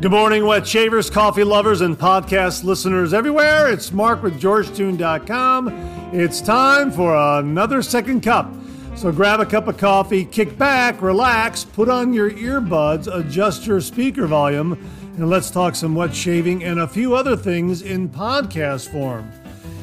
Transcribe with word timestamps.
Good 0.00 0.12
morning, 0.12 0.46
wet 0.46 0.64
shavers, 0.64 1.10
coffee 1.10 1.42
lovers, 1.42 1.80
and 1.80 1.98
podcast 1.98 2.62
listeners 2.62 3.12
everywhere. 3.12 3.68
It's 3.68 3.90
Mark 3.90 4.22
with 4.22 4.40
Georgetoon.com. 4.40 5.68
It's 6.12 6.40
time 6.40 6.92
for 6.92 7.16
another 7.16 7.82
second 7.82 8.20
cup. 8.20 8.48
So 8.94 9.10
grab 9.10 9.40
a 9.40 9.44
cup 9.44 9.66
of 9.66 9.76
coffee, 9.76 10.24
kick 10.24 10.56
back, 10.56 11.02
relax, 11.02 11.64
put 11.64 11.88
on 11.88 12.12
your 12.12 12.30
earbuds, 12.30 13.12
adjust 13.12 13.66
your 13.66 13.80
speaker 13.80 14.28
volume, 14.28 14.74
and 15.16 15.28
let's 15.28 15.50
talk 15.50 15.74
some 15.74 15.96
wet 15.96 16.14
shaving 16.14 16.62
and 16.62 16.78
a 16.78 16.86
few 16.86 17.16
other 17.16 17.36
things 17.36 17.82
in 17.82 18.08
podcast 18.08 18.92
form. 18.92 19.28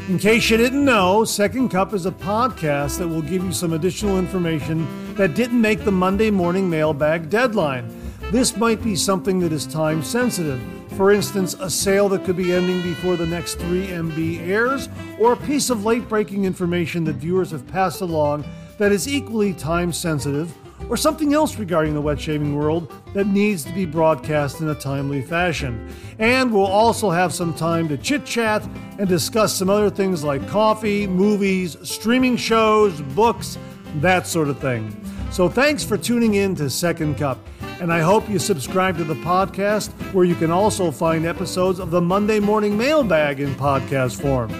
In 0.07 0.17
case 0.17 0.49
you 0.49 0.55
didn't 0.55 0.85
know, 0.85 1.25
Second 1.25 1.71
Cup 1.71 1.93
is 1.93 2.05
a 2.05 2.11
podcast 2.11 2.99
that 2.99 3.07
will 3.09 3.21
give 3.21 3.43
you 3.43 3.51
some 3.51 3.73
additional 3.73 4.17
information 4.17 4.87
that 5.15 5.35
didn't 5.35 5.59
make 5.59 5.83
the 5.83 5.91
Monday 5.91 6.31
morning 6.31 6.69
mailbag 6.69 7.29
deadline. 7.29 8.04
This 8.31 8.57
might 8.57 8.83
be 8.83 8.95
something 8.95 9.39
that 9.39 9.53
is 9.53 9.67
time 9.67 10.01
sensitive. 10.03 10.61
For 10.97 11.11
instance, 11.11 11.53
a 11.53 11.69
sale 11.69 12.09
that 12.09 12.25
could 12.25 12.35
be 12.35 12.53
ending 12.53 12.81
before 12.81 13.17
the 13.17 13.25
next 13.25 13.59
3MB 13.59 14.39
airs, 14.47 14.89
or 15.19 15.33
a 15.33 15.37
piece 15.37 15.69
of 15.69 15.85
late 15.85 16.09
breaking 16.09 16.45
information 16.45 17.03
that 17.03 17.17
viewers 17.17 17.51
have 17.51 17.67
passed 17.67 18.01
along 18.01 18.43
that 18.77 18.91
is 18.91 19.07
equally 19.07 19.53
time 19.53 19.93
sensitive, 19.93 20.53
or 20.89 20.97
something 20.97 21.33
else 21.33 21.57
regarding 21.57 21.93
the 21.93 22.01
wet 22.01 22.19
shaving 22.19 22.55
world 22.55 22.91
that 23.13 23.27
needs 23.27 23.63
to 23.63 23.71
be 23.73 23.85
broadcast 23.85 24.59
in 24.59 24.69
a 24.69 24.75
timely 24.75 25.21
fashion. 25.21 25.87
And 26.19 26.51
we'll 26.51 26.65
also 26.65 27.11
have 27.11 27.33
some 27.33 27.53
time 27.53 27.87
to 27.89 27.97
chit 27.97 28.25
chat 28.25 28.67
and 28.97 29.07
discuss 29.07 29.53
some 29.53 29.69
other 29.69 29.89
things 29.89 30.23
like 30.23 30.47
coffee, 30.47 31.07
movies, 31.07 31.77
streaming 31.83 32.37
shows, 32.37 33.01
books, 33.01 33.57
that 33.97 34.27
sort 34.27 34.49
of 34.49 34.59
thing. 34.59 34.95
So 35.31 35.49
thanks 35.49 35.83
for 35.83 35.97
tuning 35.97 36.35
in 36.35 36.55
to 36.55 36.69
Second 36.69 37.17
Cup. 37.17 37.39
And 37.79 37.91
I 37.91 37.99
hope 37.99 38.29
you 38.29 38.39
subscribe 38.39 38.97
to 38.97 39.03
the 39.03 39.15
podcast 39.15 39.91
where 40.13 40.25
you 40.25 40.35
can 40.35 40.49
also 40.49 40.91
find 40.91 41.25
episodes 41.25 41.79
of 41.79 41.91
the 41.91 42.01
Monday 42.01 42.39
Morning 42.39 42.77
Mailbag 42.77 43.39
in 43.39 43.53
podcast 43.55 44.21
form. 44.21 44.51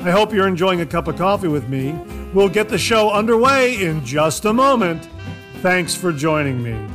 I 0.00 0.10
hope 0.10 0.32
you're 0.32 0.48
enjoying 0.48 0.80
a 0.80 0.86
cup 0.86 1.08
of 1.08 1.16
coffee 1.16 1.48
with 1.48 1.68
me. 1.68 1.92
We'll 2.32 2.48
get 2.48 2.68
the 2.68 2.78
show 2.78 3.10
underway 3.10 3.82
in 3.84 4.04
just 4.04 4.44
a 4.44 4.52
moment. 4.52 5.08
Thanks 5.60 5.94
for 5.94 6.12
joining 6.12 6.62
me. 6.62 6.93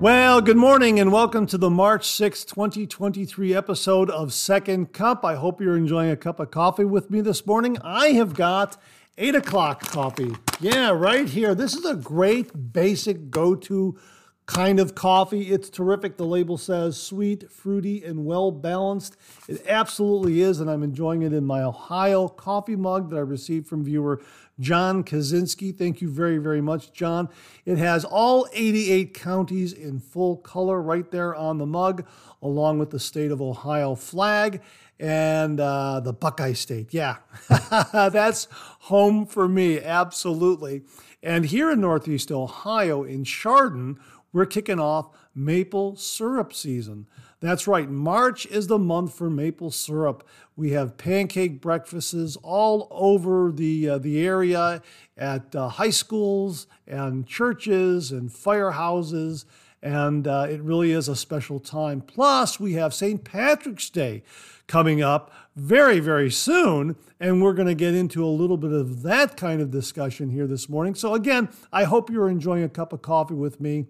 Well, 0.00 0.40
good 0.40 0.56
morning 0.56 0.98
and 0.98 1.12
welcome 1.12 1.44
to 1.48 1.58
the 1.58 1.68
March 1.68 2.08
6, 2.08 2.46
2023 2.46 3.54
episode 3.54 4.08
of 4.08 4.32
Second 4.32 4.94
Cup. 4.94 5.26
I 5.26 5.34
hope 5.34 5.60
you're 5.60 5.76
enjoying 5.76 6.08
a 6.08 6.16
cup 6.16 6.40
of 6.40 6.50
coffee 6.50 6.86
with 6.86 7.10
me 7.10 7.20
this 7.20 7.44
morning. 7.44 7.76
I 7.84 8.12
have 8.12 8.32
got 8.32 8.78
8 9.18 9.34
o'clock 9.34 9.82
coffee. 9.82 10.32
Yeah, 10.58 10.92
right 10.92 11.28
here. 11.28 11.54
This 11.54 11.74
is 11.74 11.84
a 11.84 11.96
great 11.96 12.72
basic 12.72 13.30
go 13.30 13.54
to 13.56 13.98
kind 14.46 14.80
of 14.80 14.94
coffee. 14.94 15.52
It's 15.52 15.68
terrific. 15.68 16.16
The 16.16 16.24
label 16.24 16.56
says 16.56 16.96
sweet, 16.96 17.50
fruity, 17.52 18.02
and 18.02 18.24
well 18.24 18.50
balanced. 18.50 19.18
It 19.48 19.62
absolutely 19.68 20.40
is, 20.40 20.60
and 20.60 20.70
I'm 20.70 20.82
enjoying 20.82 21.20
it 21.22 21.34
in 21.34 21.44
my 21.44 21.62
Ohio 21.62 22.26
coffee 22.26 22.74
mug 22.74 23.10
that 23.10 23.16
I 23.16 23.20
received 23.20 23.68
from 23.68 23.84
viewer 23.84 24.22
John 24.60 25.02
Kaczynski. 25.02 25.76
Thank 25.76 26.00
you 26.00 26.08
very, 26.08 26.38
very 26.38 26.60
much, 26.60 26.92
John. 26.92 27.28
It 27.64 27.78
has 27.78 28.04
all 28.04 28.46
88 28.52 29.14
counties 29.14 29.72
in 29.72 29.98
full 29.98 30.36
color 30.36 30.80
right 30.80 31.10
there 31.10 31.34
on 31.34 31.58
the 31.58 31.66
mug, 31.66 32.06
along 32.42 32.78
with 32.78 32.90
the 32.90 33.00
state 33.00 33.30
of 33.30 33.40
Ohio 33.40 33.94
flag 33.94 34.60
and 35.00 35.58
uh, 35.58 36.00
the 36.00 36.12
Buckeye 36.12 36.52
State. 36.52 36.92
Yeah, 36.92 37.16
that's 37.92 38.46
home 38.50 39.26
for 39.26 39.48
me, 39.48 39.80
absolutely. 39.80 40.82
And 41.22 41.46
here 41.46 41.70
in 41.70 41.80
Northeast 41.80 42.30
Ohio, 42.30 43.02
in 43.02 43.24
Chardon, 43.24 43.98
we're 44.32 44.46
kicking 44.46 44.78
off 44.78 45.08
maple 45.34 45.96
syrup 45.96 46.52
season. 46.52 47.06
That's 47.40 47.66
right, 47.66 47.88
March 47.88 48.44
is 48.46 48.66
the 48.66 48.78
month 48.78 49.14
for 49.14 49.30
maple 49.30 49.70
syrup. 49.70 50.26
We 50.56 50.72
have 50.72 50.98
pancake 50.98 51.62
breakfasts 51.62 52.36
all 52.42 52.86
over 52.90 53.50
the, 53.50 53.88
uh, 53.88 53.98
the 53.98 54.20
area 54.20 54.82
at 55.16 55.56
uh, 55.56 55.68
high 55.68 55.90
schools 55.90 56.66
and 56.86 57.26
churches 57.26 58.10
and 58.10 58.28
firehouses, 58.28 59.46
and 59.82 60.28
uh, 60.28 60.46
it 60.50 60.60
really 60.60 60.92
is 60.92 61.08
a 61.08 61.16
special 61.16 61.60
time. 61.60 62.02
Plus, 62.02 62.60
we 62.60 62.74
have 62.74 62.92
St. 62.92 63.24
Patrick's 63.24 63.88
Day 63.88 64.22
coming 64.66 65.02
up 65.02 65.32
very, 65.56 65.98
very 65.98 66.30
soon, 66.30 66.96
and 67.18 67.42
we're 67.42 67.54
going 67.54 67.68
to 67.68 67.74
get 67.74 67.94
into 67.94 68.22
a 68.22 68.28
little 68.28 68.58
bit 68.58 68.72
of 68.72 69.02
that 69.02 69.38
kind 69.38 69.62
of 69.62 69.70
discussion 69.70 70.28
here 70.28 70.46
this 70.46 70.68
morning. 70.68 70.94
So, 70.94 71.14
again, 71.14 71.48
I 71.72 71.84
hope 71.84 72.10
you're 72.10 72.28
enjoying 72.28 72.64
a 72.64 72.68
cup 72.68 72.92
of 72.92 73.00
coffee 73.00 73.34
with 73.34 73.60
me. 73.60 73.86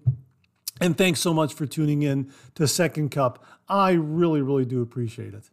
And 0.80 0.96
thanks 0.96 1.20
so 1.20 1.34
much 1.34 1.52
for 1.52 1.66
tuning 1.66 2.02
in 2.02 2.32
to 2.54 2.66
Second 2.66 3.10
Cup. 3.10 3.44
I 3.68 3.92
really, 3.92 4.40
really 4.40 4.64
do 4.64 4.80
appreciate 4.80 5.34
it. 5.34 5.50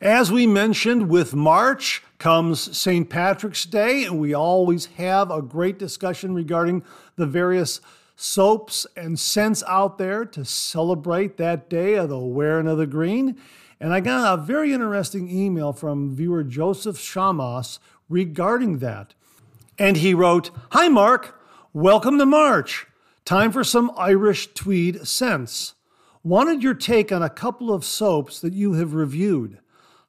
As 0.00 0.32
we 0.32 0.46
mentioned, 0.46 1.08
with 1.10 1.34
March 1.34 2.02
comes 2.18 2.76
St. 2.76 3.08
Patrick's 3.08 3.64
Day, 3.64 4.04
and 4.04 4.18
we 4.18 4.34
always 4.34 4.86
have 4.96 5.30
a 5.30 5.42
great 5.42 5.78
discussion 5.78 6.34
regarding 6.34 6.82
the 7.16 7.26
various 7.26 7.80
soaps 8.16 8.86
and 8.96 9.18
scents 9.18 9.62
out 9.68 9.98
there 9.98 10.24
to 10.24 10.44
celebrate 10.44 11.36
that 11.36 11.68
day 11.68 11.94
of 11.94 12.08
the 12.08 12.18
wearing 12.18 12.66
of 12.66 12.78
the 12.78 12.86
green. 12.86 13.36
And 13.78 13.92
I 13.92 14.00
got 14.00 14.38
a 14.38 14.42
very 14.42 14.72
interesting 14.72 15.30
email 15.30 15.74
from 15.74 16.14
viewer 16.14 16.42
Joseph 16.42 16.96
Shamas 16.96 17.78
regarding 18.08 18.78
that. 18.78 19.14
And 19.78 19.98
he 19.98 20.14
wrote 20.14 20.50
Hi, 20.70 20.88
Mark. 20.88 21.38
Welcome 21.74 22.18
to 22.18 22.26
March. 22.26 22.86
Time 23.26 23.50
for 23.50 23.64
some 23.64 23.90
Irish 23.96 24.54
tweed 24.54 25.04
scents. 25.04 25.74
Wanted 26.22 26.62
your 26.62 26.74
take 26.74 27.10
on 27.10 27.24
a 27.24 27.28
couple 27.28 27.74
of 27.74 27.84
soaps 27.84 28.40
that 28.40 28.52
you 28.52 28.74
have 28.74 28.94
reviewed. 28.94 29.58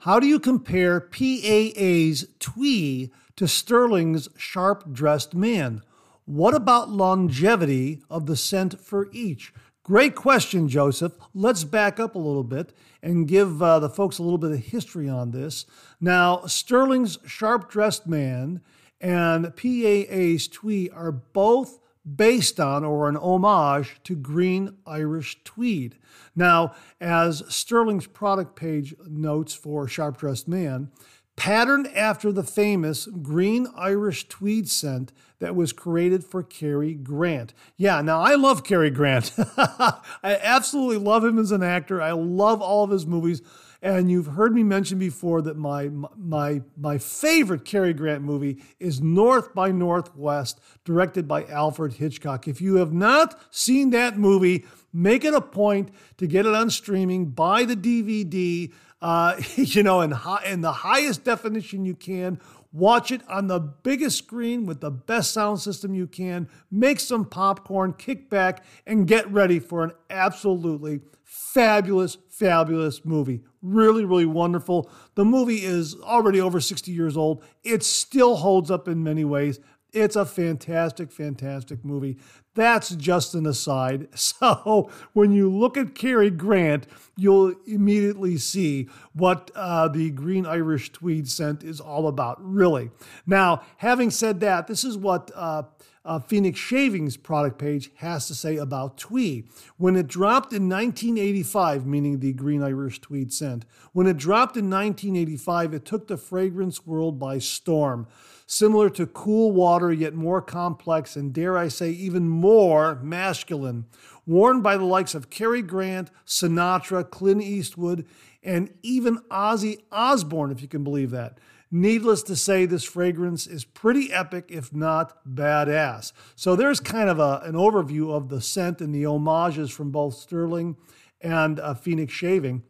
How 0.02 0.20
do 0.20 0.28
you 0.28 0.40
compare 0.40 1.00
PAA's 1.02 2.28
Twee 2.38 3.12
to 3.36 3.48
Sterling's 3.48 4.30
Sharp 4.38 4.94
Dressed 4.94 5.34
Man? 5.34 5.82
What 6.26 6.54
about 6.54 6.92
longevity 6.92 8.04
of 8.08 8.28
the 8.28 8.36
scent 8.36 8.80
for 8.80 9.10
each? 9.12 9.52
Great 9.82 10.14
question, 10.14 10.70
Joseph. 10.70 11.14
Let's 11.34 11.64
back 11.64 12.00
up 12.00 12.14
a 12.14 12.20
little 12.20 12.44
bit 12.44 12.72
and 13.02 13.28
give 13.28 13.64
uh, 13.64 13.80
the 13.80 13.90
folks 13.90 14.20
a 14.20 14.24
little 14.24 14.38
bit 14.38 14.52
of 14.52 14.60
history 14.60 15.10
on 15.10 15.32
this. 15.32 15.66
Now, 16.00 16.46
Sterling's 16.46 17.18
Sharp 17.26 17.68
Dressed 17.68 18.06
Man 18.06 18.62
and 19.02 19.56
PAA's 19.56 20.48
Twee 20.48 20.92
are 20.92 21.12
both 21.12 21.80
based 22.16 22.60
on 22.60 22.86
or 22.86 23.10
an 23.10 23.18
homage 23.18 24.00
to 24.04 24.16
green 24.16 24.78
Irish 24.86 25.44
tweed. 25.44 25.98
Now, 26.36 26.74
as 27.02 27.44
Sterling's 27.50 28.08
product 28.08 28.56
page 28.56 28.96
notes 29.08 29.54
for 29.54 29.88
Sharp 29.88 30.18
Dressed 30.18 30.48
Man, 30.48 30.92
patterned 31.36 31.88
after 31.96 32.32
the 32.32 32.44
famous 32.44 33.06
green 33.06 33.68
Irish 33.78 34.28
tweed 34.28 34.70
scent 34.70 35.14
that 35.40 35.56
was 35.56 35.72
created 35.72 36.24
for 36.24 36.44
Cary 36.44 36.94
Grant. 36.94 37.54
Yeah, 37.78 38.02
now 38.02 38.20
I 38.20 38.36
love 38.36 38.64
Cary 38.64 38.90
Grant. 38.90 39.34
I 39.58 40.02
absolutely 40.24 40.98
love 40.98 41.24
him 41.24 41.38
as 41.38 41.52
an 41.52 41.64
actor. 41.64 42.02
I 42.02 42.12
love 42.12 42.62
all 42.62 42.84
of 42.84 42.90
his 42.90 43.06
movies. 43.06 43.42
And 43.82 44.10
you've 44.10 44.28
heard 44.28 44.54
me 44.54 44.64
mention 44.64 44.98
before 44.98 45.42
that 45.44 45.58
my 45.58 45.90
my 46.16 46.62
my 46.76 46.98
favorite 46.98 47.64
Cary 47.64 47.94
Grant 47.94 48.24
movie 48.24 48.64
is 48.80 49.02
North 49.02 49.54
by 49.54 49.72
Northwest, 49.72 50.60
directed 50.84 51.28
by 51.28 51.46
Alfred 51.46 51.94
Hitchcock. 51.94 52.48
If 52.48 52.60
you 52.62 52.76
have 52.76 52.94
not 52.94 53.40
seen 53.52 53.92
that 53.92 54.18
movie, 54.18 54.66
make 54.92 55.24
it 55.24 55.34
a 55.34 55.42
point 55.42 55.90
to 56.18 56.28
get 56.28 56.46
it 56.46 56.56
on 56.56 56.70
streaming, 56.70 57.28
buy 57.28 57.66
the 57.66 57.76
DVD, 57.76 58.74
uh, 59.02 59.40
you 59.56 59.84
know, 59.84 60.02
in, 60.02 60.12
high, 60.12 60.44
in 60.46 60.62
the 60.62 60.72
highest 60.72 61.24
definition 61.24 61.86
you 61.86 61.96
can. 61.96 62.40
Watch 62.74 63.12
it 63.12 63.22
on 63.30 63.48
the 63.48 63.60
biggest 63.60 64.18
screen 64.18 64.66
with 64.66 64.82
the 64.82 64.92
best 64.92 65.32
sound 65.32 65.60
system 65.62 65.94
you 65.96 66.06
can. 66.06 66.50
Make 66.70 67.00
some 67.00 67.26
popcorn, 67.26 67.94
kick 67.94 68.30
back, 68.30 68.64
and 68.86 69.08
get 69.08 69.32
ready 69.32 69.60
for 69.60 69.84
an 69.84 69.92
absolutely 70.10 71.00
fabulous, 71.28 72.18
fabulous 72.30 73.04
movie. 73.04 73.42
Really, 73.62 74.06
really 74.06 74.26
wonderful. 74.26 74.90
The 75.16 75.26
movie 75.26 75.66
is 75.66 75.96
already 76.02 76.40
over 76.40 76.62
60 76.62 76.90
years 76.92 77.18
old. 77.18 77.44
It 77.64 77.84
still 77.84 78.38
holds 78.38 78.72
up 78.72 78.88
in 78.88 79.04
many 79.04 79.26
ways. 79.26 79.60
It's 79.92 80.16
a 80.16 80.26
fantastic, 80.26 81.12
fantastic 81.12 81.84
movie. 81.84 82.18
That's 82.56 82.90
just 82.92 83.36
an 83.36 83.46
aside. 83.46 84.08
So 84.18 84.90
when 85.14 85.32
you 85.32 85.50
look 85.50 85.76
at 85.76 85.96
Cary 85.96 86.30
Grant, 86.30 86.88
you'll 87.16 87.56
immediately 87.66 88.38
see 88.38 88.88
what 89.14 89.52
uh, 89.56 89.88
the 89.90 90.12
Green 90.12 90.46
Irish 90.46 90.92
Tweed 90.92 91.28
scent 91.28 91.64
is 91.64 91.82
all 91.82 92.08
about, 92.08 92.38
really. 92.40 92.92
Now, 93.26 93.64
having 93.78 94.12
said 94.12 94.40
that, 94.42 94.68
this 94.68 94.84
is 94.84 94.98
what 94.98 95.32
uh, 95.36 95.64
uh, 96.08 96.20
Phoenix 96.20 96.58
Shavings 96.58 97.18
product 97.18 97.60
page 97.60 97.92
has 97.96 98.28
to 98.28 98.34
say 98.34 98.56
about 98.56 98.98
Twee. 98.98 99.44
When 99.76 99.96
it 99.96 100.08
dropped 100.08 100.54
in 100.54 100.70
1985, 100.70 101.86
meaning 101.86 102.20
the 102.20 102.34
Green 102.34 102.64
Irish 102.64 103.00
Tweed 103.02 103.34
scent, 103.34 103.66
when 103.92 104.08
it 104.08 104.18
dropped 104.18 104.56
in 104.56 104.70
1985, 104.70 105.74
it 105.74 105.86
took 105.86 106.08
the 106.08 106.18
fragrance 106.18 106.88
world 106.88 107.20
by 107.20 107.40
storm. 107.40 108.08
Similar 108.46 108.90
to 108.92 109.06
cool 109.06 109.52
water, 109.52 109.92
yet 109.92 110.14
more 110.14 110.42
complex 110.42 111.18
and, 111.18 111.34
dare 111.34 111.58
I 111.58 111.68
say, 111.68 111.92
even 111.92 112.30
more 112.30 112.96
masculine. 113.04 113.86
Worn 114.26 114.62
by 114.62 114.78
the 114.78 114.86
likes 114.86 115.14
of 115.14 115.30
Cary 115.30 115.62
Grant, 115.62 116.10
Sinatra, 116.26 117.10
Clint 117.10 117.42
Eastwood, 117.42 118.06
and 118.42 118.74
even 118.82 119.18
Ozzy 119.30 119.84
Osbourne, 119.92 120.52
if 120.52 120.62
you 120.62 120.70
can 120.70 120.86
believe 120.86 121.12
that. 121.12 121.38
Needless 121.70 122.24
to 122.24 122.36
say, 122.36 122.66
this 122.66 122.86
fragrance 122.86 123.46
is 123.46 123.66
pretty 123.66 124.12
epic, 124.12 124.46
if 124.50 124.74
not 124.74 125.26
badass. 125.28 126.14
So 126.36 126.56
there's 126.56 126.80
kind 126.80 127.10
of 127.10 127.20
a, 127.20 127.42
an 127.44 127.56
overview 127.56 128.14
of 128.14 128.30
the 128.30 128.42
scent 128.42 128.80
and 128.80 128.96
the 128.96 129.04
homages 129.04 129.70
from 129.70 129.92
both 129.92 130.16
Sterling 130.16 130.78
and 131.20 131.60
uh, 131.60 131.74
Phoenix 131.74 132.14
Shaving. 132.14 132.64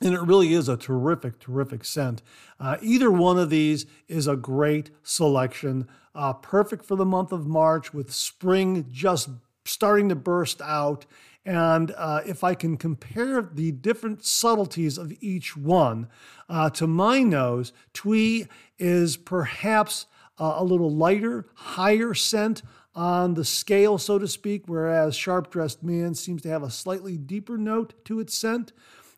And 0.00 0.14
it 0.14 0.20
really 0.20 0.52
is 0.52 0.68
a 0.68 0.76
terrific, 0.76 1.38
terrific 1.38 1.84
scent. 1.84 2.22
Uh, 2.58 2.76
either 2.82 3.10
one 3.10 3.38
of 3.38 3.50
these 3.50 3.86
is 4.08 4.26
a 4.26 4.36
great 4.36 4.90
selection. 5.02 5.88
Uh, 6.14 6.32
perfect 6.32 6.84
for 6.84 6.96
the 6.96 7.04
month 7.04 7.32
of 7.32 7.46
March 7.46 7.94
with 7.94 8.12
spring 8.12 8.86
just 8.90 9.30
starting 9.64 10.08
to 10.08 10.14
burst 10.14 10.60
out 10.60 11.06
and 11.44 11.92
uh, 11.96 12.20
if 12.24 12.44
I 12.44 12.54
can 12.54 12.76
compare 12.76 13.42
the 13.42 13.72
different 13.72 14.24
subtleties 14.24 14.96
of 14.96 15.12
each 15.20 15.56
one, 15.56 16.08
uh, 16.48 16.70
to 16.70 16.86
my 16.86 17.20
nose, 17.20 17.72
Twee 17.92 18.46
is 18.78 19.16
perhaps 19.16 20.06
uh, 20.38 20.54
a 20.56 20.64
little 20.64 20.90
lighter, 20.90 21.46
higher 21.54 22.14
scent 22.14 22.62
on 22.94 23.34
the 23.34 23.44
scale, 23.44 23.98
so 23.98 24.18
to 24.18 24.28
speak, 24.28 24.64
whereas 24.66 25.16
Sharp 25.16 25.50
Dressed 25.50 25.82
Man 25.82 26.14
seems 26.14 26.42
to 26.42 26.48
have 26.48 26.62
a 26.62 26.70
slightly 26.70 27.16
deeper 27.16 27.58
note 27.58 28.04
to 28.04 28.20
its 28.20 28.36
scent. 28.36 28.72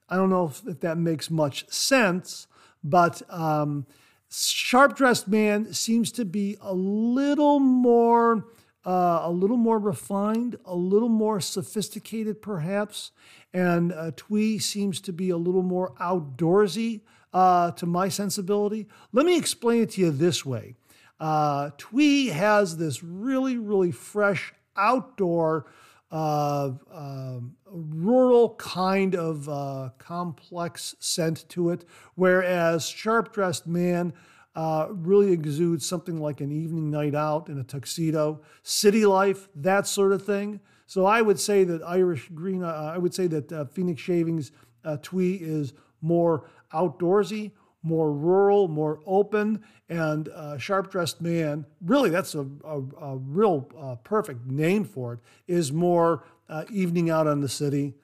I 0.08 0.16
don't 0.16 0.30
know 0.30 0.46
if, 0.46 0.66
if 0.66 0.80
that 0.80 0.96
makes 0.96 1.30
much 1.30 1.68
sense, 1.70 2.46
but 2.82 3.20
um, 3.28 3.86
Sharp 4.30 4.96
Dressed 4.96 5.28
Man 5.28 5.74
seems 5.74 6.10
to 6.12 6.24
be 6.24 6.56
a 6.60 6.72
little 6.72 7.58
more 7.60 8.46
uh, 8.84 9.20
a 9.22 9.30
little 9.30 9.56
more 9.56 9.78
refined, 9.78 10.56
a 10.64 10.74
little 10.74 11.08
more 11.08 11.40
sophisticated, 11.40 12.42
perhaps. 12.42 13.12
And 13.52 13.92
uh, 13.92 14.10
Twee 14.16 14.58
seems 14.58 15.00
to 15.02 15.12
be 15.12 15.30
a 15.30 15.36
little 15.36 15.62
more 15.62 15.94
outdoorsy 16.00 17.02
uh, 17.32 17.70
to 17.72 17.86
my 17.86 18.08
sensibility. 18.08 18.86
Let 19.12 19.26
me 19.26 19.36
explain 19.36 19.82
it 19.82 19.90
to 19.92 20.00
you 20.02 20.10
this 20.10 20.44
way 20.44 20.76
uh, 21.20 21.70
Twee 21.78 22.28
has 22.28 22.76
this 22.76 23.02
really, 23.02 23.56
really 23.58 23.92
fresh 23.92 24.52
outdoor. 24.76 25.66
Uh, 26.10 26.70
um, 26.92 27.56
rural 27.66 28.54
kind 28.54 29.16
of 29.16 29.48
uh, 29.48 29.88
complex 29.98 30.94
scent 31.00 31.48
to 31.48 31.70
it, 31.70 31.84
whereas 32.14 32.86
Sharp 32.86 33.32
Dressed 33.32 33.66
Man 33.66 34.12
uh, 34.54 34.86
really 34.90 35.32
exudes 35.32 35.86
something 35.86 36.20
like 36.20 36.40
an 36.40 36.52
evening 36.52 36.90
night 36.90 37.14
out 37.14 37.48
in 37.48 37.58
a 37.58 37.64
tuxedo, 37.64 38.40
city 38.62 39.04
life, 39.04 39.48
that 39.54 39.86
sort 39.86 40.12
of 40.12 40.24
thing. 40.24 40.60
So 40.86 41.06
I 41.06 41.22
would 41.22 41.40
say 41.40 41.64
that 41.64 41.82
Irish 41.82 42.28
Green, 42.34 42.62
uh, 42.62 42.92
I 42.94 42.98
would 42.98 43.14
say 43.14 43.26
that 43.28 43.52
uh, 43.52 43.64
Phoenix 43.66 44.00
Shavings 44.00 44.52
uh, 44.84 44.98
Twee 45.02 45.34
is 45.34 45.72
more 46.02 46.48
outdoorsy, 46.72 47.52
more 47.82 48.12
rural, 48.12 48.68
more 48.68 49.00
open, 49.06 49.62
and 49.88 50.28
uh, 50.28 50.56
Sharp 50.56 50.90
Dressed 50.90 51.20
Man, 51.20 51.66
really 51.82 52.10
that's 52.10 52.34
a, 52.34 52.46
a, 52.64 52.80
a 53.00 53.16
real 53.16 53.68
uh, 53.78 53.96
perfect 53.96 54.46
name 54.46 54.84
for 54.84 55.14
it, 55.14 55.20
is 55.48 55.72
more 55.72 56.24
evening 56.70 57.10
out 57.10 57.26
on 57.26 57.40
the 57.40 57.48
city, 57.48 57.94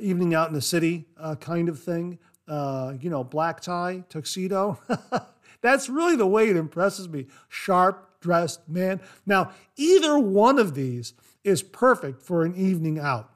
evening 0.00 0.34
out 0.34 0.48
in 0.48 0.54
the 0.54 0.62
city 0.62 1.06
kind 1.40 1.68
of 1.68 1.78
thing. 1.78 2.18
you 2.48 3.10
know, 3.10 3.22
black 3.24 3.60
tie, 3.60 4.04
tuxedo. 4.08 4.78
That's 5.60 5.88
really 5.88 6.16
the 6.16 6.26
way 6.26 6.48
it 6.48 6.56
impresses 6.56 7.08
me. 7.08 7.26
Sharp 7.48 8.20
dressed 8.20 8.68
man. 8.68 9.00
Now, 9.26 9.52
either 9.76 10.18
one 10.18 10.58
of 10.58 10.74
these 10.74 11.14
is 11.44 11.62
perfect 11.62 12.22
for 12.22 12.44
an 12.44 12.54
evening 12.56 12.98
out. 12.98 13.30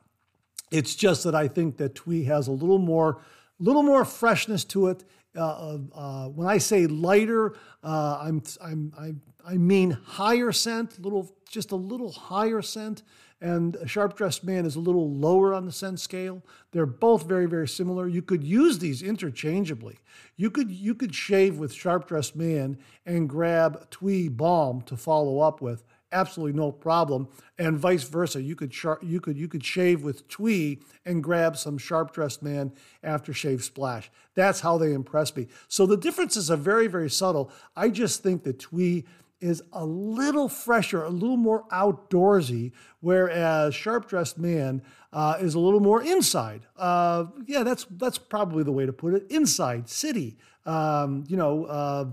It's 0.70 0.94
just 0.94 1.24
that 1.24 1.34
I 1.34 1.48
think 1.48 1.76
that 1.76 1.94
Twee 1.94 2.24
has 2.24 2.48
a 2.48 2.52
little 2.52 2.78
more, 2.78 3.20
little 3.58 3.82
more 3.82 4.04
freshness 4.04 4.64
to 4.64 4.88
it. 4.88 5.04
Uh, 5.36 5.78
uh, 5.94 6.28
when 6.28 6.46
I 6.46 6.58
say 6.58 6.86
lighter, 6.86 7.54
uh, 7.82 8.18
I'm, 8.22 8.42
I'm, 8.62 8.92
I, 8.98 9.52
I 9.52 9.56
mean 9.56 9.90
higher 9.90 10.52
scent, 10.52 10.98
little, 11.02 11.34
just 11.48 11.72
a 11.72 11.76
little 11.76 12.12
higher 12.12 12.62
scent 12.62 13.02
and 13.42 13.74
a 13.76 13.88
sharp 13.88 14.16
dressed 14.16 14.44
man 14.44 14.64
is 14.64 14.76
a 14.76 14.80
little 14.80 15.10
lower 15.10 15.52
on 15.52 15.66
the 15.66 15.72
scent 15.72 15.98
scale. 15.98 16.44
They're 16.70 16.86
both 16.86 17.26
very, 17.26 17.46
very 17.46 17.66
similar. 17.66 18.06
You 18.06 18.22
could 18.22 18.44
use 18.44 18.78
these 18.78 19.02
interchangeably. 19.02 19.98
You 20.36 20.48
could 20.48 20.70
you 20.70 20.94
could 20.94 21.12
shave 21.12 21.58
with 21.58 21.74
sharp 21.74 22.06
dressed 22.06 22.36
man 22.36 22.78
and 23.04 23.28
grab 23.28 23.90
Twee 23.90 24.28
balm 24.28 24.82
to 24.82 24.96
follow 24.96 25.40
up 25.40 25.60
with. 25.60 25.82
Absolutely 26.12 26.52
no 26.52 26.70
problem, 26.70 27.26
and 27.58 27.78
vice 27.78 28.04
versa. 28.04 28.40
You 28.40 28.54
could 28.54 28.72
you 29.02 29.20
could 29.20 29.36
you 29.36 29.48
could 29.48 29.64
shave 29.64 30.04
with 30.04 30.28
Twee 30.28 30.80
and 31.04 31.22
grab 31.22 31.56
some 31.56 31.78
sharp 31.78 32.12
dressed 32.12 32.44
man 32.44 32.70
after 33.02 33.32
shave 33.32 33.64
splash. 33.64 34.08
That's 34.34 34.60
how 34.60 34.78
they 34.78 34.92
impress 34.92 35.34
me. 35.34 35.48
So 35.68 35.84
the 35.84 35.96
differences 35.96 36.48
are 36.48 36.56
very 36.56 36.86
very 36.86 37.10
subtle. 37.10 37.50
I 37.74 37.88
just 37.88 38.22
think 38.22 38.44
that 38.44 38.60
Twee 38.60 39.04
is 39.42 39.60
a 39.72 39.84
little 39.84 40.48
fresher, 40.48 41.02
a 41.02 41.10
little 41.10 41.36
more 41.36 41.64
outdoorsy, 41.68 42.72
whereas 43.00 43.74
Sharp 43.74 44.08
Dressed 44.08 44.38
Man 44.38 44.82
uh, 45.12 45.36
is 45.40 45.54
a 45.54 45.58
little 45.58 45.80
more 45.80 46.02
inside. 46.02 46.62
Uh, 46.78 47.26
yeah, 47.46 47.64
that's 47.64 47.84
that's 47.90 48.18
probably 48.18 48.62
the 48.62 48.72
way 48.72 48.86
to 48.86 48.92
put 48.92 49.14
it. 49.14 49.30
Inside, 49.30 49.88
city. 49.88 50.38
Um, 50.64 51.24
you 51.28 51.36
know, 51.36 51.64
uh, 51.64 52.04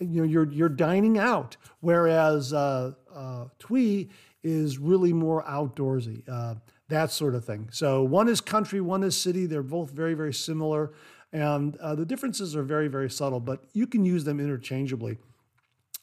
you 0.00 0.22
know, 0.22 0.26
you're 0.26 0.50
you're 0.50 0.68
dining 0.68 1.16
out, 1.16 1.56
whereas 1.80 2.52
uh, 2.52 2.92
uh, 3.14 3.44
Twee 3.60 4.10
is 4.42 4.76
really 4.78 5.12
more 5.12 5.44
outdoorsy. 5.44 6.28
Uh, 6.28 6.56
that 6.88 7.10
sort 7.10 7.34
of 7.34 7.44
thing. 7.44 7.68
So 7.70 8.02
one 8.02 8.28
is 8.28 8.40
country, 8.40 8.80
one 8.80 9.04
is 9.04 9.16
city. 9.16 9.46
They're 9.46 9.62
both 9.62 9.90
very 9.90 10.14
very 10.14 10.34
similar, 10.34 10.92
and 11.32 11.74
the 11.80 12.04
differences 12.04 12.56
are 12.56 12.64
very 12.64 12.88
very 12.88 13.08
subtle, 13.08 13.40
but 13.40 13.64
you 13.72 13.86
can 13.86 14.04
use 14.04 14.24
them 14.24 14.40
interchangeably 14.40 15.18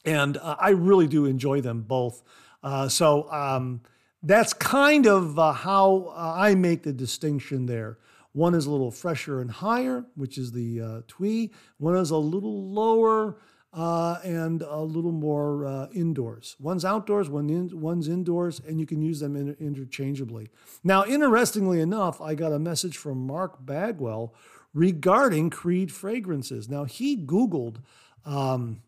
and 0.06 0.38
uh, 0.38 0.56
I 0.60 0.70
really 0.72 1.08
do 1.08 1.26
enjoy 1.26 1.62
them 1.62 1.82
both. 1.82 2.24
Uh, 2.64 2.88
so 2.88 3.32
um, 3.32 3.82
that's 4.24 4.54
kind 4.54 5.08
of 5.08 5.38
uh, 5.38 5.54
how 5.54 6.14
uh, 6.16 6.34
I 6.38 6.56
make 6.56 6.84
the 6.84 6.94
distinction 6.94 7.66
there. 7.66 7.98
One 8.34 8.56
is 8.56 8.66
a 8.66 8.72
little 8.72 8.92
fresher 8.92 9.42
and 9.42 9.52
higher, 9.52 10.06
which 10.16 10.38
is 10.38 10.52
the 10.52 10.82
uh, 10.82 11.02
twee. 11.08 11.52
One 11.78 11.98
is 11.98 12.12
a 12.12 12.18
little 12.18 12.72
lower 12.72 13.38
uh, 13.74 14.20
and 14.24 14.62
a 14.62 14.80
little 14.80 15.12
more 15.12 15.90
indoors. 15.94 16.56
One's 16.60 16.86
outdoors, 16.86 17.30
one 17.30 17.50
in, 17.50 17.70
one's 17.80 18.08
indoors, 18.08 18.62
and 18.66 18.80
you 18.80 18.86
can 18.86 19.02
use 19.02 19.20
them 19.20 19.36
inter- 19.36 19.58
interchangeably. 19.60 20.50
Now, 20.84 21.06
interestingly 21.06 21.82
enough, 21.82 22.22
I 22.22 22.36
got 22.36 22.54
a 22.54 22.60
message 22.60 22.98
from 22.98 23.26
Mark 23.28 23.66
Bagwell 23.66 24.34
regarding 24.74 25.50
Creed 25.50 25.92
fragrances. 25.92 26.70
Now, 26.70 26.86
he 26.86 27.18
Googled. 27.18 27.78
Um, 28.24 28.82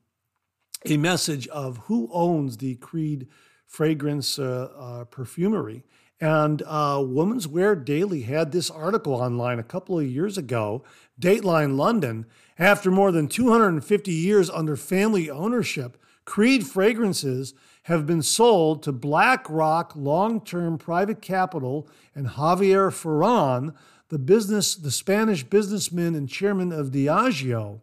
a 0.86 0.98
message 0.98 1.48
of 1.48 1.78
who 1.86 2.10
owns 2.12 2.58
the 2.58 2.76
Creed 2.76 3.28
fragrance 3.66 4.38
uh, 4.38 4.70
uh, 4.78 5.04
perfumery. 5.06 5.84
And 6.20 6.62
uh, 6.66 7.04
Women's 7.06 7.48
Wear 7.48 7.76
Daily 7.76 8.22
had 8.22 8.52
this 8.52 8.70
article 8.70 9.14
online 9.14 9.60
a 9.60 9.64
couple 9.64 10.00
of 10.00 10.06
years 10.06 10.38
ago, 10.38 10.84
Dateline 11.20 11.76
London. 11.76 12.26
After 12.58 12.92
more 12.92 13.12
than 13.12 13.28
250 13.28 14.12
years 14.12 14.50
under 14.50 14.76
family 14.76 15.30
ownership, 15.30 15.98
Creed 16.24 16.66
fragrances 16.66 17.54
have 17.84 18.06
been 18.06 18.22
sold 18.22 18.84
to 18.84 18.92
BlackRock 18.94 19.96
long 19.96 20.40
term 20.40 20.78
private 20.78 21.22
capital 21.22 21.88
and 22.16 22.28
Javier 22.28 22.90
Ferran, 22.90 23.74
the, 24.08 24.20
business, 24.20 24.76
the 24.76 24.92
Spanish 24.92 25.44
businessman 25.44 26.16
and 26.16 26.30
chairman 26.30 26.72
of 26.72 26.92
Diageo. 26.92 27.82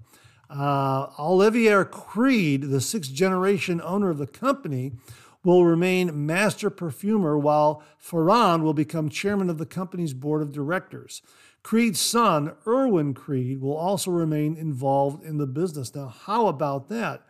Uh, 0.51 1.07
Olivier 1.19 1.85
Creed, 1.85 2.63
the 2.63 2.81
sixth 2.81 3.13
generation 3.13 3.81
owner 3.83 4.11
of 4.11 4.19
the 4.19 4.27
company, 4.27 4.93
will 5.45 5.65
remain 5.65 6.27
master 6.27 6.69
perfumer 6.69 7.39
while 7.39 7.83
Ferran 8.03 8.63
will 8.63 8.75
become 8.75 9.09
chairman 9.09 9.49
of 9.49 9.59
the 9.59 9.67
company's 9.67 10.13
board 10.13 10.43
of 10.43 10.53
directors. 10.53 11.23
Creed's 11.63 12.01
son, 12.01 12.53
Erwin 12.67 13.15
Creed, 13.15 13.61
will 13.61 13.77
also 13.77 14.11
remain 14.11 14.57
involved 14.57 15.25
in 15.25 15.39
the 15.39 15.47
business. 15.47 15.95
Now, 15.95 16.09
how 16.09 16.47
about 16.47 16.89
that? 16.89 17.23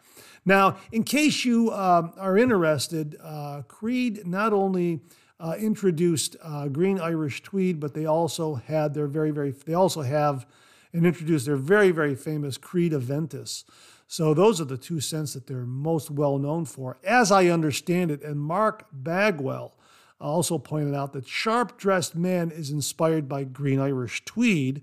Now, 0.44 0.76
in 0.90 1.04
case 1.04 1.44
you 1.44 1.70
uh, 1.70 2.10
are 2.16 2.38
interested, 2.38 3.16
uh, 3.22 3.62
Creed 3.68 4.26
not 4.26 4.52
only 4.52 5.00
uh, 5.38 5.54
introduced 5.58 6.36
uh, 6.42 6.68
Green 6.68 6.98
Irish 7.00 7.42
Tweed, 7.42 7.80
but 7.80 7.94
they 7.94 8.06
also 8.06 8.54
had 8.54 8.94
their 8.94 9.06
very, 9.06 9.30
very, 9.30 9.50
they 9.50 9.74
also 9.74 10.02
have 10.02 10.46
and 10.92 11.06
introduced 11.06 11.46
their 11.46 11.56
very, 11.56 11.90
very 11.90 12.14
famous 12.14 12.56
Creed 12.56 12.92
Aventus. 12.92 13.64
So 14.06 14.34
those 14.34 14.60
are 14.60 14.64
the 14.64 14.76
two 14.76 15.00
scents 15.00 15.34
that 15.34 15.46
they're 15.46 15.64
most 15.64 16.10
well 16.10 16.38
known 16.38 16.64
for, 16.64 16.98
as 17.04 17.30
I 17.30 17.46
understand 17.46 18.10
it. 18.10 18.22
And 18.22 18.40
Mark 18.40 18.86
Bagwell 18.92 19.74
also 20.20 20.58
pointed 20.58 20.94
out 20.94 21.12
that 21.12 21.28
Sharp 21.28 21.78
Dressed 21.78 22.16
Man 22.16 22.50
is 22.50 22.70
inspired 22.70 23.28
by 23.28 23.44
Green 23.44 23.78
Irish 23.78 24.24
Tweed. 24.24 24.82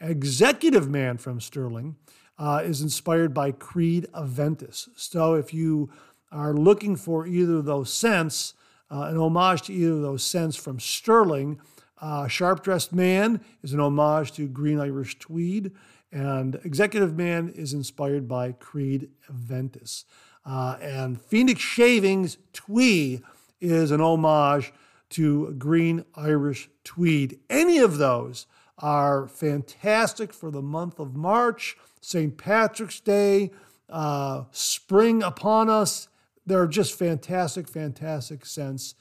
Executive 0.00 0.90
Man 0.90 1.16
from 1.16 1.40
Sterling 1.40 1.96
uh, 2.38 2.62
is 2.64 2.82
inspired 2.82 3.32
by 3.32 3.50
Creed 3.50 4.06
Aventus. 4.14 4.88
So 4.94 5.34
if 5.34 5.54
you 5.54 5.90
are 6.30 6.52
looking 6.52 6.96
for 6.96 7.26
either 7.26 7.56
of 7.56 7.64
those 7.64 7.92
scents, 7.92 8.54
uh, 8.90 9.02
an 9.02 9.16
homage 9.16 9.62
to 9.62 9.72
either 9.72 9.92
of 9.92 10.02
those 10.02 10.22
scents 10.22 10.54
from 10.54 10.78
Sterling, 10.78 11.58
uh, 12.00 12.28
Sharp 12.28 12.62
Dressed 12.62 12.92
Man 12.92 13.40
is 13.62 13.72
an 13.72 13.80
homage 13.80 14.32
to 14.32 14.48
Green 14.48 14.80
Irish 14.80 15.18
Tweed, 15.18 15.72
and 16.12 16.56
Executive 16.64 17.16
Man 17.16 17.48
is 17.48 17.72
inspired 17.72 18.28
by 18.28 18.52
Creed 18.52 19.10
Aventus. 19.30 20.04
Uh, 20.44 20.76
and 20.80 21.20
Phoenix 21.20 21.60
Shavings 21.60 22.38
Twee 22.52 23.20
is 23.60 23.90
an 23.90 24.00
homage 24.00 24.72
to 25.10 25.52
Green 25.54 26.04
Irish 26.14 26.68
Tweed. 26.84 27.38
Any 27.50 27.78
of 27.78 27.98
those 27.98 28.46
are 28.78 29.26
fantastic 29.26 30.32
for 30.32 30.50
the 30.50 30.62
month 30.62 30.98
of 30.98 31.16
March, 31.16 31.76
St. 32.00 32.36
Patrick's 32.36 33.00
Day, 33.00 33.50
uh, 33.88 34.44
spring 34.52 35.22
upon 35.22 35.70
us. 35.70 36.08
They're 36.44 36.66
just 36.66 36.96
fantastic, 36.96 37.68
fantastic 37.68 38.44
scents. 38.46 38.94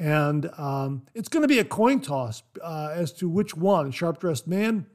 And 0.00 0.50
um, 0.56 1.02
it's 1.14 1.28
going 1.28 1.42
to 1.42 1.48
be 1.48 1.58
a 1.58 1.64
coin 1.64 2.00
toss 2.00 2.42
uh, 2.62 2.90
as 2.94 3.12
to 3.12 3.28
which 3.28 3.54
one, 3.54 3.90
Sharp 3.90 4.18
Dressed 4.18 4.46
Man 4.46 4.86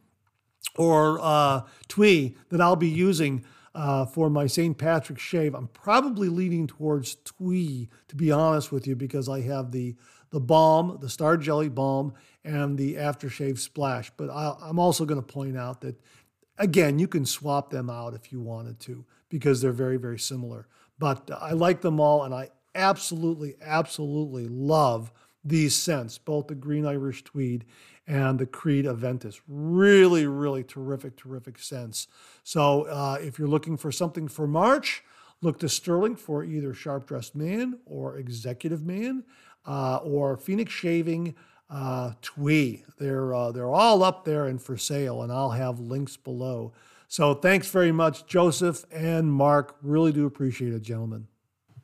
or 0.78 1.20
uh, 1.22 1.62
Twee, 1.88 2.36
that 2.50 2.60
I'll 2.60 2.76
be 2.76 2.90
using 2.90 3.46
uh, 3.76 4.08
for 4.08 4.32
my 4.32 4.48
St. 4.48 4.76
Patrick's 4.76 5.22
shave. 5.22 5.54
I'm 5.54 5.68
probably 5.68 6.28
leaning 6.28 6.66
towards 6.66 7.16
Twee, 7.16 7.88
to 8.08 8.16
be 8.16 8.32
honest 8.32 8.72
with 8.72 8.88
you, 8.88 8.96
because 8.96 9.30
I 9.30 9.42
have 9.42 9.72
the 9.72 9.96
the 10.32 10.40
balm, 10.42 10.98
the 11.00 11.10
Star 11.10 11.38
Jelly 11.38 11.70
balm, 11.70 12.14
and 12.44 12.78
the 12.78 12.96
aftershave 12.96 13.60
splash. 13.60 14.12
But 14.18 14.32
i 14.32 14.56
I'm 14.60 14.80
also 14.80 15.06
going 15.06 15.22
to 15.22 15.26
point 15.26 15.56
out 15.56 15.82
that, 15.82 16.02
again, 16.58 16.98
you 16.98 17.08
can 17.08 17.26
swap 17.26 17.70
them 17.70 17.92
out 17.92 18.16
if 18.16 18.32
you 18.32 18.42
wanted 18.42 18.80
to 18.82 19.06
because 19.30 19.62
they're 19.62 19.72
very, 19.72 19.98
very 19.98 20.20
similar. 20.20 20.68
But 20.98 21.30
I 21.40 21.52
like 21.52 21.82
them 21.82 22.00
all, 22.00 22.24
and 22.24 22.34
I 22.34 22.50
absolutely, 22.76 23.56
absolutely 23.62 24.48
love 24.48 25.12
these 25.44 25.76
scents, 25.76 26.18
both 26.18 26.48
the 26.48 26.56
Green 26.56 26.86
Irish 26.86 27.24
Tweed 27.24 27.66
and 28.08 28.38
the 28.38 28.46
Creed 28.46 28.86
Aventus. 28.86 29.40
Really, 29.48 30.28
really 30.28 30.64
terrific, 30.64 31.16
terrific 31.16 31.58
scents. 31.60 32.08
So 32.44 32.84
uh, 32.84 33.18
if 33.22 33.40
you're 33.40 33.48
looking 33.48 33.78
for 33.78 33.92
something 33.92 34.28
for 34.28 34.48
March, 34.48 35.04
look 35.42 35.60
to 35.60 35.70
Sterling 35.70 36.16
for 36.16 36.44
either 36.44 36.74
Sharp 36.74 37.08
Dressed 37.08 37.36
Man 37.36 37.80
or 37.86 38.18
Executive 38.18 38.84
Man 38.84 39.24
uh, 39.66 39.98
or 39.98 40.38
Phoenix 40.38 40.72
Shaving 40.72 41.36
uh, 41.70 42.14
Twee. 42.22 42.84
They're, 43.00 43.34
uh, 43.34 43.52
they're 43.52 43.72
all 43.72 44.04
up 44.04 44.26
there 44.26 44.46
and 44.46 44.62
for 44.62 44.78
sale, 44.78 45.24
and 45.24 45.32
I'll 45.32 45.52
have 45.52 45.80
links 45.80 46.18
below. 46.18 46.74
So 47.08 47.34
thanks 47.34 47.70
very 47.70 47.92
much, 47.92 48.26
Joseph 48.26 48.86
and 48.92 49.32
Mark. 49.32 49.76
Really 49.82 50.12
do 50.12 50.26
appreciate 50.26 50.74
it, 50.74 50.82
gentlemen. 50.82 51.28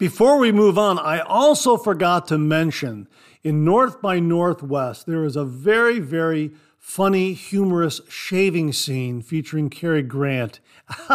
Before 0.01 0.39
we 0.39 0.51
move 0.51 0.79
on, 0.79 0.97
I 0.97 1.19
also 1.19 1.77
forgot 1.77 2.27
to 2.29 2.39
mention 2.39 3.07
in 3.43 3.63
North 3.63 4.01
by 4.01 4.19
Northwest, 4.19 5.05
there 5.05 5.23
is 5.25 5.35
a 5.35 5.45
very, 5.45 5.99
very 5.99 6.53
funny, 6.79 7.33
humorous 7.33 8.01
shaving 8.09 8.73
scene 8.73 9.21
featuring 9.21 9.69
Cary 9.69 10.01
Grant. 10.01 10.59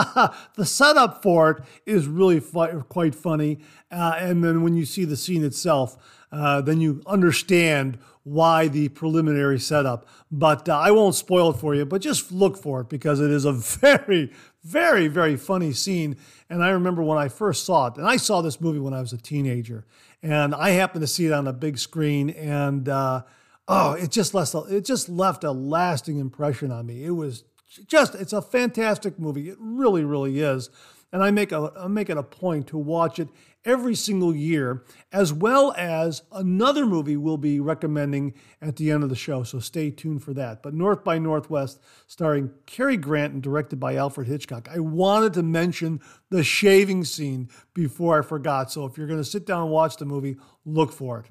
the 0.54 0.64
setup 0.64 1.20
for 1.20 1.50
it 1.50 1.64
is 1.84 2.06
really 2.06 2.40
quite 2.88 3.16
funny. 3.16 3.58
Uh, 3.90 4.14
and 4.18 4.44
then 4.44 4.62
when 4.62 4.76
you 4.76 4.84
see 4.84 5.04
the 5.04 5.16
scene 5.16 5.42
itself, 5.42 5.96
uh, 6.30 6.60
then 6.60 6.80
you 6.80 7.02
understand 7.08 7.98
why 8.26 8.66
the 8.66 8.88
preliminary 8.88 9.60
setup. 9.60 10.04
But 10.32 10.68
uh, 10.68 10.76
I 10.76 10.90
won't 10.90 11.14
spoil 11.14 11.50
it 11.50 11.58
for 11.58 11.76
you, 11.76 11.86
but 11.86 12.02
just 12.02 12.32
look 12.32 12.58
for 12.58 12.80
it 12.80 12.88
because 12.88 13.20
it 13.20 13.30
is 13.30 13.44
a 13.44 13.52
very, 13.52 14.32
very, 14.64 15.06
very 15.06 15.36
funny 15.36 15.72
scene. 15.72 16.16
And 16.50 16.64
I 16.64 16.70
remember 16.70 17.04
when 17.04 17.18
I 17.18 17.28
first 17.28 17.64
saw 17.64 17.86
it, 17.86 17.96
and 17.96 18.04
I 18.04 18.16
saw 18.16 18.42
this 18.42 18.60
movie 18.60 18.80
when 18.80 18.94
I 18.94 19.00
was 19.00 19.12
a 19.12 19.16
teenager, 19.16 19.86
and 20.24 20.56
I 20.56 20.70
happened 20.70 21.02
to 21.02 21.06
see 21.06 21.26
it 21.26 21.32
on 21.32 21.46
a 21.46 21.52
big 21.52 21.78
screen, 21.78 22.30
and 22.30 22.88
uh, 22.88 23.22
oh, 23.68 23.92
it 23.92 24.10
just 24.10 24.34
left 24.34 24.54
a, 24.54 24.62
it 24.62 24.84
just 24.84 25.08
left 25.08 25.44
a 25.44 25.52
lasting 25.52 26.18
impression 26.18 26.72
on 26.72 26.84
me. 26.86 27.04
It 27.04 27.12
was 27.12 27.44
just 27.86 28.16
it's 28.16 28.32
a 28.32 28.42
fantastic 28.42 29.20
movie. 29.20 29.50
It 29.50 29.56
really, 29.60 30.02
really 30.02 30.40
is. 30.40 30.68
And 31.12 31.22
I 31.22 31.30
make 31.30 31.52
a 31.52 31.72
I 31.78 31.86
make 31.86 32.10
it 32.10 32.16
a 32.16 32.24
point 32.24 32.66
to 32.68 32.76
watch 32.76 33.20
it 33.20 33.28
every 33.66 33.94
single 33.94 34.34
year, 34.34 34.84
as 35.12 35.32
well 35.32 35.74
as 35.76 36.22
another 36.32 36.86
movie 36.86 37.16
we'll 37.16 37.36
be 37.36 37.60
recommending 37.60 38.32
at 38.62 38.76
the 38.76 38.90
end 38.90 39.02
of 39.02 39.10
the 39.10 39.16
show. 39.16 39.42
So 39.42 39.58
stay 39.58 39.90
tuned 39.90 40.22
for 40.22 40.32
that. 40.34 40.62
But 40.62 40.72
North 40.72 41.04
by 41.04 41.18
Northwest, 41.18 41.80
starring 42.06 42.50
Cary 42.64 42.96
Grant 42.96 43.34
and 43.34 43.42
directed 43.42 43.78
by 43.78 43.96
Alfred 43.96 44.28
Hitchcock. 44.28 44.68
I 44.72 44.78
wanted 44.78 45.34
to 45.34 45.42
mention 45.42 46.00
the 46.30 46.44
shaving 46.44 47.04
scene 47.04 47.50
before 47.74 48.18
I 48.18 48.22
forgot. 48.22 48.72
So 48.72 48.86
if 48.86 48.96
you're 48.96 49.08
going 49.08 49.20
to 49.20 49.24
sit 49.24 49.44
down 49.44 49.64
and 49.64 49.70
watch 49.70 49.96
the 49.96 50.06
movie, 50.06 50.36
look 50.64 50.92
for 50.92 51.20
it. 51.20 51.26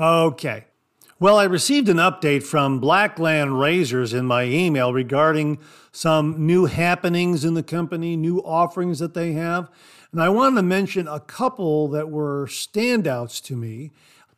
Okay. 0.00 0.64
Well, 1.20 1.36
I 1.38 1.44
received 1.44 1.88
an 1.88 1.98
update 1.98 2.42
from 2.42 2.80
Blackland 2.80 3.58
Razors 3.58 4.12
in 4.12 4.26
my 4.26 4.44
email 4.44 4.92
regarding 4.92 5.58
some 5.92 6.44
new 6.44 6.66
happenings 6.66 7.44
in 7.44 7.54
the 7.54 7.62
company, 7.62 8.16
new 8.16 8.38
offerings 8.38 8.98
that 8.98 9.14
they 9.14 9.32
have. 9.32 9.70
And 10.14 10.22
I 10.22 10.28
wanted 10.28 10.54
to 10.54 10.62
mention 10.62 11.08
a 11.08 11.18
couple 11.18 11.88
that 11.88 12.08
were 12.08 12.46
standouts 12.46 13.42
to 13.46 13.56
me. 13.56 13.90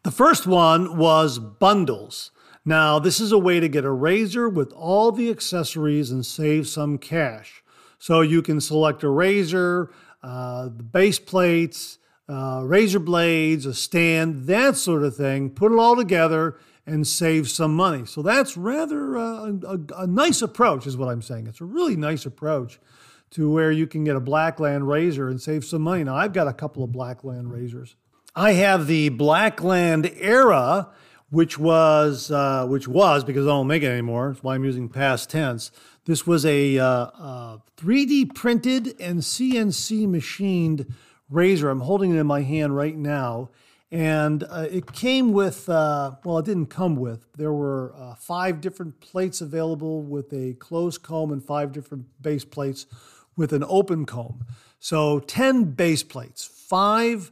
The 0.04 0.10
first 0.10 0.46
one 0.46 0.96
was 0.96 1.38
bundles. 1.38 2.30
Now, 2.64 2.98
this 2.98 3.20
is 3.20 3.30
a 3.30 3.38
way 3.38 3.60
to 3.60 3.68
get 3.68 3.84
a 3.84 3.90
razor 3.90 4.48
with 4.48 4.72
all 4.72 5.12
the 5.12 5.28
accessories 5.28 6.10
and 6.10 6.24
save 6.24 6.66
some 6.66 6.96
cash. 6.96 7.62
So 7.98 8.22
you 8.22 8.40
can 8.40 8.58
select 8.58 9.02
a 9.02 9.10
razor, 9.10 9.90
uh, 10.22 10.70
the 10.74 10.82
base 10.82 11.18
plates, 11.18 11.98
uh, 12.26 12.62
razor 12.64 12.98
blades, 12.98 13.66
a 13.66 13.74
stand, 13.74 14.46
that 14.46 14.76
sort 14.76 15.02
of 15.02 15.14
thing, 15.14 15.50
put 15.50 15.72
it 15.72 15.78
all 15.78 15.94
together 15.94 16.56
and 16.86 17.06
save 17.06 17.50
some 17.50 17.76
money. 17.76 18.06
So 18.06 18.22
that's 18.22 18.56
rather 18.56 19.18
uh, 19.18 19.52
a, 19.62 19.78
a, 19.98 20.06
nice 20.06 20.40
approach, 20.40 20.86
is 20.86 20.96
what 20.96 21.10
I'm 21.10 21.20
saying. 21.20 21.48
It's 21.48 21.60
a 21.60 21.66
really 21.66 21.96
nice 21.96 22.24
approach 22.24 22.80
to 23.30 23.50
where 23.50 23.70
you 23.70 23.86
can 23.86 24.04
get 24.04 24.16
a 24.16 24.20
Blackland 24.20 24.88
razor 24.88 25.28
and 25.28 25.40
save 25.40 25.64
some 25.64 25.82
money. 25.82 26.04
Now, 26.04 26.16
I've 26.16 26.32
got 26.32 26.48
a 26.48 26.52
couple 26.52 26.82
of 26.84 26.92
Blackland 26.92 27.52
razors. 27.52 27.96
I 28.34 28.52
have 28.52 28.86
the 28.86 29.08
Blackland 29.08 30.12
Era, 30.16 30.90
which 31.30 31.58
was 31.58 32.30
uh, 32.30 32.66
which 32.66 32.86
was 32.86 33.24
because 33.24 33.46
I 33.46 33.50
don't 33.50 33.66
make 33.66 33.82
it 33.82 33.88
anymore. 33.88 34.28
That's 34.28 34.42
why 34.42 34.54
I'm 34.54 34.64
using 34.64 34.88
past 34.88 35.30
tense. 35.30 35.70
This 36.04 36.26
was 36.26 36.46
a 36.46 36.78
uh, 36.78 36.86
uh, 36.86 37.58
3D 37.78 38.34
printed 38.34 38.94
and 39.00 39.20
CNC 39.20 40.06
machined 40.06 40.86
razor. 41.28 41.70
I'm 41.70 41.80
holding 41.80 42.14
it 42.14 42.18
in 42.18 42.26
my 42.26 42.42
hand 42.42 42.76
right 42.76 42.96
now, 42.96 43.50
and 43.90 44.44
uh, 44.44 44.68
it 44.70 44.92
came 44.92 45.32
with 45.32 45.68
uh, 45.68 46.12
well, 46.22 46.38
it 46.38 46.44
didn't 46.44 46.66
come 46.66 46.96
with. 46.96 47.26
There 47.36 47.52
were 47.52 47.94
uh, 47.96 48.14
five 48.16 48.60
different 48.60 49.00
plates 49.00 49.40
available 49.40 50.02
with 50.02 50.32
a 50.32 50.54
closed 50.58 51.02
comb 51.02 51.32
and 51.32 51.42
five 51.42 51.72
different 51.72 52.04
base 52.20 52.44
plates 52.44 52.86
with 53.36 53.52
an 53.52 53.64
open 53.68 54.06
comb. 54.06 54.46
So 54.80 55.20
10 55.20 55.72
base 55.72 56.02
plates, 56.02 56.44
five 56.44 57.30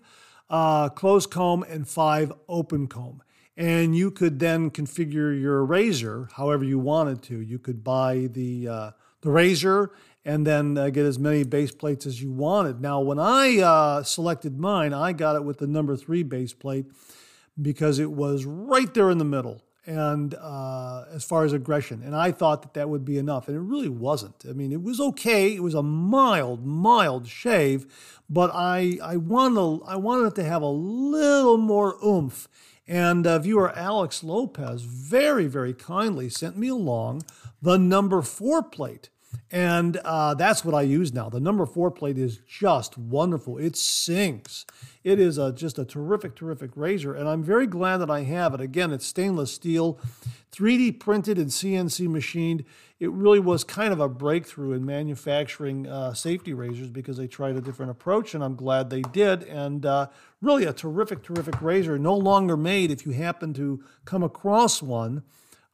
uh, 0.51 0.89
closed 0.91 1.31
comb, 1.31 1.63
and 1.65 1.89
five 1.89 2.33
open 2.49 2.87
comb. 2.87 3.23
And 3.57 3.97
you 3.97 4.11
could 4.11 4.41
then 4.41 4.71
configure 4.71 5.41
your 5.41 5.65
razor 5.65 6.29
however 6.35 6.65
you 6.65 6.79
wanted 6.79 7.23
to. 7.25 7.41
You 7.41 7.59
could 7.59 7.85
buy 7.85 8.29
the, 8.31 8.69
uh, 8.69 8.91
the 9.21 9.31
razor 9.31 9.93
and 10.25 10.47
then 10.47 10.77
uh, 10.77 10.89
get 10.91 11.07
as 11.07 11.19
many 11.19 11.45
base 11.45 11.71
plates 11.71 12.07
as 12.07 12.21
you 12.21 12.33
wanted. 12.33 12.81
Now, 12.81 13.01
when 13.01 13.19
I 13.19 13.59
uh, 13.59 14.03
selected 14.03 14.59
mine, 14.59 14.93
I 14.93 15.13
got 15.13 15.37
it 15.37 15.45
with 15.45 15.59
the 15.59 15.67
number 15.67 15.97
three 15.97 16.23
base 16.23 16.53
plate 16.53 16.87
because 17.61 17.99
it 17.99 18.11
was 18.11 18.45
right 18.45 18.93
there 18.93 19.11
in 19.11 19.19
the 19.19 19.25
middle 19.25 19.63
and 19.87 20.35
uh, 20.35 21.05
as 21.13 21.25
far 21.25 21.45
as 21.45 21.53
aggression. 21.53 22.03
And 22.03 22.17
I 22.17 22.33
thought 22.33 22.63
that 22.63 22.75
that 22.75 22.89
would 22.89 23.05
be 23.05 23.19
enough, 23.19 23.49
and 23.49 23.57
it 23.57 23.61
really 23.61 23.89
wasn't. 23.89 24.45
I 24.49 24.53
mean, 24.53 24.73
it 24.73 24.83
was 24.83 25.01
okay. 25.01 25.55
It 25.55 25.63
was 25.63 25.75
a 25.75 25.83
mild, 25.83 26.65
mild 26.65 27.29
shave, 27.29 27.87
but 28.29 28.51
I 28.55 28.99
I 29.03 29.17
wanted 29.17 29.85
I 29.87 29.97
wanted 29.97 30.29
it 30.29 30.35
to 30.37 30.45
have 30.45 30.63
a 30.63 30.67
little 30.67 31.59
more 31.59 31.97
oomph. 32.05 32.49
And 32.87 33.27
uh, 33.27 33.39
viewer 33.39 33.73
Alex 33.75 34.23
Lopez 34.23 34.83
very 34.83 35.47
very 35.47 35.73
kindly 35.73 36.29
sent 36.29 36.59
me 36.59 36.69
along 36.69 37.23
the 37.63 37.79
number 37.79 38.21
four 38.23 38.63
plate. 38.63 39.09
And 39.51 39.97
uh, 39.99 40.35
that's 40.35 40.65
what 40.65 40.75
I 40.75 40.83
use 40.83 41.13
now. 41.13 41.29
The 41.29 41.41
number 41.41 41.67
four 41.67 41.91
plate 41.91 42.19
is 42.19 42.39
just 42.47 42.99
wonderful. 42.99 43.59
It 43.59 43.77
sinks. 43.77 44.67
It 45.05 45.21
is 45.21 45.39
a, 45.39 45.53
just 45.53 45.79
a 45.79 45.85
terrific, 45.85 46.35
terrific 46.35 46.71
razor, 46.75 47.15
and 47.15 47.29
I'm 47.29 47.43
very 47.43 47.67
glad 47.67 47.99
that 47.99 48.11
I 48.11 48.23
have 48.23 48.55
it. 48.55 48.61
Again, 48.61 48.91
it's 48.93 49.07
stainless 49.07 49.53
steel. 49.53 49.99
3D 50.51 50.99
printed 51.01 51.37
and 51.37 51.49
CNC 51.49 52.09
machined. 52.09 52.65
It 53.01 53.11
really 53.11 53.41
was 53.41 53.65
kind 53.65 53.93
of 53.93 54.01
a 54.01 54.09
breakthrough 54.09 54.73
in 54.73 54.87
manufacturing 54.87 55.87
uh, 55.87 56.15
safety 56.15 56.55
razors 56.55 56.89
because 56.89 57.17
they 57.17 57.27
tried 57.27 57.57
a 57.57 57.61
different 57.61 57.91
approach, 57.91 58.35
and 58.35 58.43
I'm 58.43 58.55
glad 58.55 58.89
they 58.89 59.03
did. 59.03 59.43
And 59.43 59.85
uh, 59.85 60.07
really, 60.41 60.65
a 60.65 60.73
terrific, 60.73 61.23
terrific 61.23 61.61
razor. 61.61 61.99
No 61.99 62.17
longer 62.17 62.57
made 62.57 62.91
if 62.91 63.05
you 63.05 63.13
happen 63.13 63.53
to 63.55 63.83
come 64.05 64.23
across 64.23 64.81
one, 64.81 65.23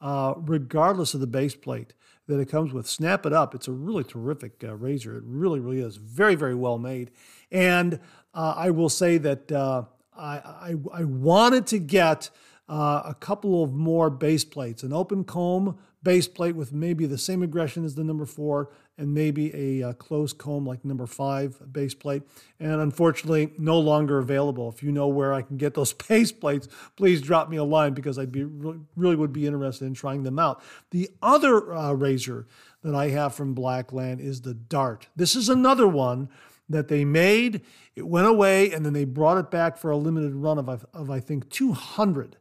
uh, 0.00 0.34
regardless 0.36 1.14
of 1.14 1.20
the 1.20 1.26
base 1.26 1.54
plate 1.54 1.94
that 2.26 2.40
it 2.40 2.46
comes 2.46 2.72
with. 2.72 2.86
Snap 2.86 3.26
it 3.26 3.32
up. 3.32 3.54
It's 3.54 3.68
a 3.68 3.72
really 3.72 4.04
terrific 4.04 4.62
uh, 4.64 4.74
razor. 4.74 5.16
It 5.16 5.24
really, 5.26 5.60
really 5.60 5.80
is. 5.80 5.96
Very, 5.96 6.34
very 6.34 6.54
well 6.54 6.78
made. 6.78 7.10
And 7.50 8.00
uh, 8.34 8.54
I 8.56 8.70
will 8.70 8.88
say 8.88 9.18
that 9.18 9.50
uh, 9.52 9.84
I, 10.16 10.36
I, 10.36 10.74
I, 10.92 11.04
wanted 11.04 11.66
to 11.68 11.78
get 11.78 12.30
uh, 12.70 13.02
a 13.04 13.14
couple 13.14 13.64
of 13.64 13.74
more 13.74 14.08
base 14.08 14.44
plates, 14.44 14.84
an 14.84 14.92
open 14.92 15.24
comb 15.24 15.76
base 16.02 16.28
plate 16.28 16.56
with 16.56 16.72
maybe 16.72 17.04
the 17.04 17.18
same 17.18 17.42
aggression 17.42 17.84
as 17.84 17.94
the 17.94 18.04
number 18.04 18.24
four, 18.24 18.70
and 18.96 19.12
maybe 19.12 19.54
a, 19.54 19.88
uh, 19.88 19.92
closed 19.94 20.38
comb 20.38 20.64
like 20.64 20.84
number 20.84 21.06
five 21.06 21.60
base 21.72 21.94
plate. 21.94 22.22
And 22.58 22.80
unfortunately, 22.80 23.52
no 23.58 23.78
longer 23.78 24.18
available. 24.18 24.68
If 24.68 24.82
you 24.82 24.92
know 24.92 25.08
where 25.08 25.34
I 25.34 25.42
can 25.42 25.56
get 25.56 25.74
those 25.74 25.92
base 26.08 26.32
plates, 26.32 26.68
please 26.96 27.20
drop 27.20 27.50
me 27.50 27.56
a 27.56 27.64
line 27.64 27.92
because 27.92 28.18
I'd 28.18 28.32
be 28.32 28.44
really, 28.44 28.78
really 28.96 29.16
would 29.16 29.32
be 29.32 29.46
interested 29.46 29.84
in 29.84 29.94
trying 29.94 30.22
them 30.22 30.38
out. 30.38 30.62
The 30.90 31.10
other 31.20 31.74
uh, 31.74 31.92
razor 31.92 32.46
that 32.82 32.94
I 32.94 33.08
have 33.08 33.34
from 33.34 33.52
Blackland 33.52 34.20
is 34.20 34.42
the 34.42 34.54
Dart. 34.54 35.08
This 35.16 35.34
is 35.34 35.48
another 35.48 35.88
one 35.88 36.28
that 36.68 36.88
they 36.88 37.04
made. 37.04 37.62
It 37.96 38.06
went 38.06 38.28
away, 38.28 38.72
and 38.72 38.86
then 38.86 38.92
they 38.92 39.04
brought 39.04 39.38
it 39.38 39.50
back 39.50 39.76
for 39.76 39.90
a 39.90 39.96
limited 39.96 40.34
run 40.34 40.56
of, 40.56 40.86
of 40.94 41.10
I 41.10 41.20
think, 41.20 41.50
200. 41.50 42.36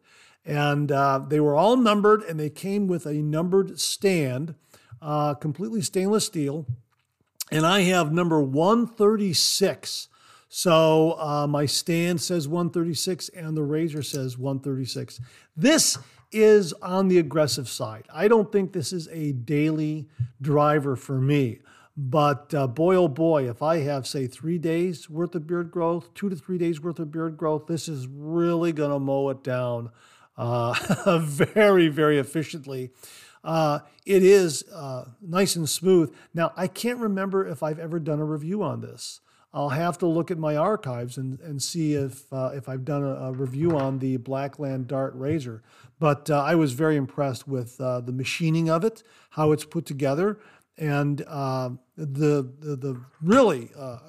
And 0.49 0.91
uh, 0.91 1.19
they 1.27 1.39
were 1.39 1.55
all 1.55 1.77
numbered, 1.77 2.23
and 2.23 2.39
they 2.39 2.49
came 2.49 2.87
with 2.87 3.05
a 3.05 3.13
numbered 3.13 3.79
stand, 3.79 4.55
uh, 4.99 5.35
completely 5.35 5.81
stainless 5.83 6.25
steel. 6.25 6.65
And 7.51 7.67
I 7.67 7.81
have 7.81 8.11
number 8.11 8.41
136. 8.41 10.07
So 10.47 11.19
uh, 11.19 11.45
my 11.45 11.67
stand 11.67 12.19
says 12.19 12.47
136, 12.47 13.29
and 13.29 13.55
the 13.55 13.61
razor 13.61 14.01
says 14.01 14.39
136. 14.39 15.21
This 15.55 15.99
is 16.31 16.73
on 16.81 17.09
the 17.09 17.19
aggressive 17.19 17.69
side. 17.69 18.05
I 18.11 18.27
don't 18.27 18.51
think 18.51 18.73
this 18.73 18.91
is 18.91 19.07
a 19.09 19.33
daily 19.33 20.07
driver 20.41 20.95
for 20.95 21.21
me. 21.21 21.59
But 21.95 22.53
uh, 22.55 22.65
boy, 22.65 22.95
oh 22.95 23.07
boy, 23.07 23.47
if 23.47 23.61
I 23.61 23.81
have, 23.81 24.07
say, 24.07 24.25
three 24.25 24.57
days 24.57 25.09
worth 25.11 25.35
of 25.35 25.45
beard 25.45 25.69
growth, 25.69 26.11
two 26.15 26.29
to 26.29 26.35
three 26.35 26.57
days 26.57 26.81
worth 26.81 26.97
of 26.97 27.11
beard 27.11 27.37
growth, 27.37 27.67
this 27.67 27.87
is 27.87 28.07
really 28.07 28.71
going 28.71 28.91
to 28.91 28.99
mow 28.99 29.29
it 29.29 29.43
down 29.43 29.91
uh, 30.39 31.19
very, 31.21 31.87
very 31.89 32.17
efficiently. 32.17 32.91
Uh, 33.43 33.79
it 34.05 34.23
is 34.23 34.63
uh, 34.73 35.05
nice 35.21 35.55
and 35.55 35.69
smooth. 35.69 36.13
Now, 36.33 36.51
I 36.57 36.67
can't 36.67 36.99
remember 36.99 37.47
if 37.47 37.61
I've 37.61 37.79
ever 37.79 37.99
done 37.99 38.19
a 38.19 38.25
review 38.25 38.63
on 38.63 38.81
this. 38.81 39.21
I'll 39.53 39.69
have 39.69 39.97
to 39.99 40.05
look 40.07 40.29
at 40.29 40.37
my 40.37 40.55
archives 40.55 41.17
and, 41.17 41.39
and 41.39 41.61
see 41.61 41.93
if, 41.93 42.31
uh, 42.31 42.51
if 42.53 42.69
I've 42.69 42.85
done 42.85 43.03
a, 43.03 43.15
a, 43.15 43.31
review 43.31 43.77
on 43.77 43.97
the 43.97 44.17
Blackland 44.17 44.87
Dart 44.87 45.13
Razor. 45.15 45.63
But 45.99 46.29
uh, 46.29 46.43
I 46.43 46.53
was 46.53 46.73
very 46.73 46.95
impressed 46.95 47.47
with 47.47 47.77
the 47.77 48.11
machining 48.13 48.69
of 48.69 48.83
it, 48.85 49.01
how 49.31 49.51
it's 49.51 49.65
put 49.65 49.87
together 49.87 50.39
and 50.79 51.21
uh, 51.27 51.69
the, 51.97 52.49
the, 52.59 52.75
the 52.75 53.01
really 53.21 53.69
uh, 53.77 53.99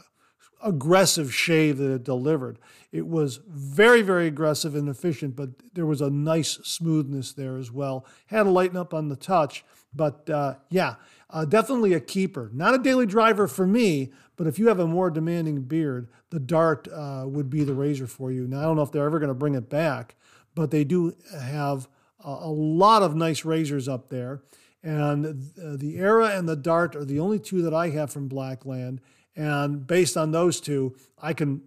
aggressive 0.62 1.34
shave 1.34 1.78
that 1.78 1.92
it 1.92 2.04
delivered. 2.04 2.58
It 2.92 3.06
was 3.06 3.40
very 3.48 4.02
very 4.02 4.26
aggressive 4.26 4.74
and 4.74 4.88
efficient, 4.88 5.36
but 5.36 5.50
there 5.74 5.86
was 5.86 6.00
a 6.00 6.10
nice 6.10 6.58
smoothness 6.64 7.32
there 7.32 7.56
as 7.56 7.70
well. 7.70 8.04
Had 8.26 8.44
to 8.44 8.50
lighten 8.50 8.76
up 8.76 8.92
on 8.92 9.08
the 9.08 9.16
touch, 9.16 9.64
but 9.94 10.28
uh, 10.28 10.54
yeah, 10.68 10.96
uh, 11.30 11.44
definitely 11.44 11.94
a 11.94 12.00
keeper. 12.00 12.50
Not 12.52 12.74
a 12.74 12.78
daily 12.78 13.06
driver 13.06 13.46
for 13.46 13.66
me, 13.66 14.12
but 14.36 14.46
if 14.46 14.58
you 14.58 14.68
have 14.68 14.80
a 14.80 14.86
more 14.86 15.10
demanding 15.10 15.62
beard, 15.62 16.08
the 16.30 16.40
Dart 16.40 16.88
uh, 16.92 17.24
would 17.26 17.50
be 17.50 17.64
the 17.64 17.74
razor 17.74 18.06
for 18.06 18.32
you. 18.32 18.46
Now 18.46 18.60
I 18.60 18.62
don't 18.62 18.76
know 18.76 18.82
if 18.82 18.92
they're 18.92 19.06
ever 19.06 19.18
going 19.18 19.28
to 19.28 19.34
bring 19.34 19.54
it 19.54 19.68
back, 19.68 20.16
but 20.54 20.70
they 20.70 20.84
do 20.84 21.14
have 21.38 21.88
a, 22.24 22.30
a 22.30 22.50
lot 22.50 23.02
of 23.02 23.14
nice 23.14 23.44
razors 23.44 23.88
up 23.88 24.08
there. 24.08 24.42
And 24.82 25.52
uh, 25.62 25.76
the 25.76 25.98
Era 25.98 26.28
and 26.28 26.48
the 26.48 26.56
Dart 26.56 26.96
are 26.96 27.04
the 27.04 27.20
only 27.20 27.38
two 27.38 27.62
that 27.62 27.74
I 27.74 27.90
have 27.90 28.10
from 28.10 28.28
Blackland. 28.28 29.00
And 29.36 29.86
based 29.86 30.16
on 30.16 30.32
those 30.32 30.60
two, 30.60 30.96
I 31.20 31.32
can 31.32 31.62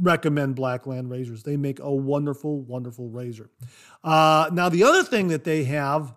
recommend 0.00 0.54
Blackland 0.54 1.10
razors. 1.10 1.42
They 1.42 1.56
make 1.56 1.80
a 1.80 1.92
wonderful, 1.92 2.60
wonderful 2.60 3.08
razor. 3.08 3.50
Uh, 4.04 4.48
now, 4.52 4.68
the 4.68 4.84
other 4.84 5.02
thing 5.02 5.28
that 5.28 5.44
they 5.44 5.64
have 5.64 6.14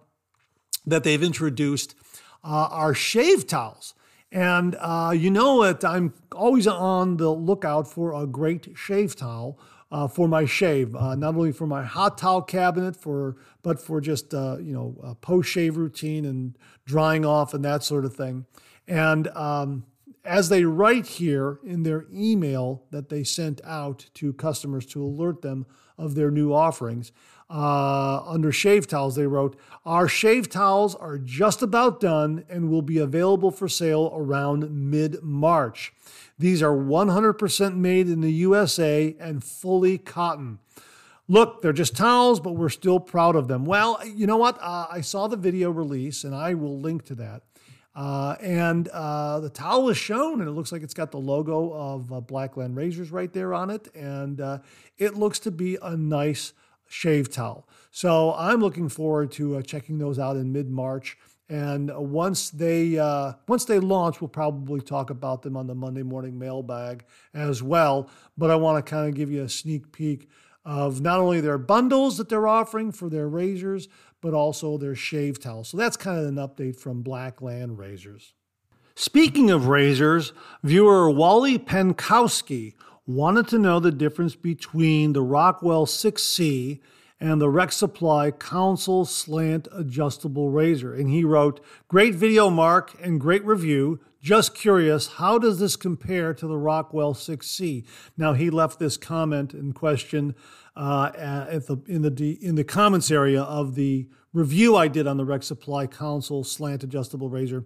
that 0.85 1.03
they've 1.03 1.23
introduced 1.23 1.95
uh, 2.43 2.67
are 2.71 2.93
shave 2.93 3.47
towels. 3.47 3.93
And 4.31 4.75
uh, 4.79 5.13
you 5.15 5.31
know 5.31 5.63
that 5.63 5.83
I'm 5.83 6.13
always 6.35 6.67
on 6.67 7.17
the 7.17 7.29
lookout 7.29 7.91
for 7.91 8.13
a 8.13 8.27
great 8.27 8.69
shave 8.75 9.15
towel 9.15 9.59
uh, 9.91 10.07
for 10.07 10.27
my 10.27 10.45
shave, 10.45 10.95
uh, 10.95 11.15
not 11.15 11.33
only 11.33 11.51
for 11.51 11.65
my 11.65 11.83
hot 11.83 12.19
towel 12.19 12.43
cabinet, 12.43 12.95
for 12.95 13.37
but 13.63 13.81
for 13.81 13.99
just 13.99 14.35
uh, 14.35 14.57
you 14.59 14.71
know 14.71 15.17
post 15.21 15.49
shave 15.49 15.77
routine 15.77 16.25
and 16.25 16.55
drying 16.85 17.25
off 17.25 17.55
and 17.55 17.65
that 17.65 17.83
sort 17.83 18.05
of 18.05 18.15
thing. 18.15 18.45
And 18.87 19.27
um, 19.29 19.85
as 20.25 20.49
they 20.49 20.63
write 20.63 21.05
here 21.05 21.59
in 21.63 21.83
their 21.83 22.05
email 22.13 22.83
that 22.91 23.09
they 23.09 23.23
sent 23.23 23.61
out 23.63 24.05
to 24.15 24.33
customers 24.33 24.85
to 24.87 25.03
alert 25.03 25.41
them 25.41 25.65
of 25.97 26.15
their 26.15 26.31
new 26.31 26.53
offerings, 26.53 27.11
uh, 27.49 28.21
under 28.27 28.51
shave 28.51 28.85
towels, 28.85 29.15
they 29.15 29.25
wrote, 29.25 29.57
Our 29.83 30.07
shave 30.07 30.49
towels 30.49 30.93
are 30.95 31.17
just 31.17 31.63
about 31.63 31.99
done 31.99 32.45
and 32.47 32.69
will 32.69 32.83
be 32.83 32.99
available 32.99 33.49
for 33.49 33.67
sale 33.67 34.11
around 34.15 34.69
mid 34.69 35.23
March. 35.23 35.91
These 36.37 36.61
are 36.61 36.75
100% 36.75 37.75
made 37.75 38.07
in 38.07 38.21
the 38.21 38.31
USA 38.31 39.15
and 39.19 39.43
fully 39.43 39.97
cotton. 39.97 40.59
Look, 41.27 41.61
they're 41.61 41.73
just 41.73 41.95
towels, 41.95 42.39
but 42.39 42.53
we're 42.53 42.69
still 42.69 42.99
proud 42.99 43.35
of 43.35 43.47
them. 43.47 43.65
Well, 43.65 43.99
you 44.05 44.25
know 44.25 44.37
what? 44.37 44.57
Uh, 44.61 44.87
I 44.89 45.01
saw 45.01 45.27
the 45.27 45.37
video 45.37 45.69
release, 45.69 46.23
and 46.23 46.35
I 46.35 46.53
will 46.53 46.79
link 46.79 47.05
to 47.05 47.15
that. 47.15 47.43
Uh, 47.99 48.37
and 48.39 48.87
uh, 48.89 49.41
the 49.41 49.49
towel 49.49 49.89
is 49.89 49.97
shown, 49.97 50.39
and 50.39 50.47
it 50.47 50.53
looks 50.53 50.71
like 50.71 50.81
it's 50.81 50.93
got 50.93 51.11
the 51.11 51.17
logo 51.17 51.73
of 51.73 52.13
uh, 52.13 52.21
Blackland 52.21 52.77
Razors 52.77 53.11
right 53.11 53.33
there 53.33 53.53
on 53.53 53.69
it. 53.69 53.93
And 53.93 54.39
uh, 54.39 54.59
it 54.97 55.17
looks 55.17 55.37
to 55.39 55.51
be 55.51 55.77
a 55.81 55.97
nice 55.97 56.53
shave 56.87 57.29
towel. 57.29 57.67
So 57.91 58.33
I'm 58.35 58.61
looking 58.61 58.87
forward 58.87 59.33
to 59.33 59.57
uh, 59.57 59.61
checking 59.63 59.97
those 59.97 60.17
out 60.17 60.37
in 60.37 60.53
mid 60.53 60.69
March. 60.69 61.17
And 61.49 61.91
once 61.93 62.51
they 62.51 62.95
once 63.47 63.65
they 63.65 63.79
launch, 63.79 64.21
we'll 64.21 64.29
probably 64.29 64.79
talk 64.79 65.09
about 65.09 65.41
them 65.41 65.57
on 65.57 65.67
the 65.67 65.75
Monday 65.75 66.03
morning 66.03 66.39
mailbag 66.39 67.03
as 67.33 67.61
well. 67.61 68.09
But 68.37 68.49
I 68.49 68.55
want 68.55 68.85
to 68.85 68.89
kind 68.89 69.09
of 69.09 69.15
give 69.15 69.29
you 69.29 69.43
a 69.43 69.49
sneak 69.49 69.91
peek 69.91 70.29
of 70.63 71.01
not 71.01 71.19
only 71.19 71.41
their 71.41 71.57
bundles 71.57 72.17
that 72.17 72.29
they're 72.29 72.47
offering 72.47 72.91
for 72.91 73.09
their 73.09 73.27
razors, 73.27 73.89
but 74.21 74.33
also 74.33 74.77
their 74.77 74.95
shave 74.95 75.39
towels. 75.39 75.69
So 75.69 75.77
that's 75.77 75.97
kind 75.97 76.19
of 76.19 76.25
an 76.25 76.35
update 76.35 76.77
from 76.77 77.01
Blackland 77.01 77.77
Razors. 77.77 78.33
Speaking 78.95 79.49
of 79.49 79.67
razors, 79.67 80.33
viewer 80.61 81.09
Wally 81.09 81.57
Penkowski 81.57 82.73
wanted 83.07 83.47
to 83.47 83.57
know 83.57 83.79
the 83.79 83.91
difference 83.91 84.35
between 84.35 85.13
the 85.13 85.23
Rockwell 85.23 85.85
6C 85.85 86.79
and 87.19 87.41
the 87.41 87.49
Rex 87.49 87.75
Supply 87.75 88.31
Konsul 88.31 89.07
Slant 89.07 89.67
Adjustable 89.71 90.49
Razor. 90.49 90.93
And 90.93 91.09
he 91.09 91.23
wrote, 91.23 91.59
Great 91.87 92.15
video, 92.15 92.49
Mark, 92.49 92.95
and 93.01 93.19
great 93.19 93.43
review. 93.45 93.99
Just 94.21 94.53
curious, 94.53 95.13
how 95.13 95.37
does 95.37 95.59
this 95.59 95.75
compare 95.75 96.33
to 96.33 96.45
the 96.47 96.57
Rockwell 96.57 97.13
6C? 97.13 97.85
Now, 98.17 98.33
he 98.33 98.49
left 98.49 98.79
this 98.79 98.97
comment 98.97 99.53
in 99.53 99.71
question 99.71 100.35
uh, 100.79 101.11
at 101.51 101.67
the, 101.67 101.77
in, 101.87 102.01
the, 102.01 102.37
in 102.41 102.55
the 102.55 102.63
comments 102.63 103.11
area 103.11 103.41
of 103.41 103.75
the 103.75 104.07
review 104.31 104.77
I 104.77 104.87
did 104.87 105.07
on 105.07 105.17
the 105.17 105.25
Rex 105.25 105.45
Supply 105.45 105.85
Konsul 105.87 106.45
Slant 106.45 106.85
Adjustable 106.85 107.29
Razor. 107.29 107.65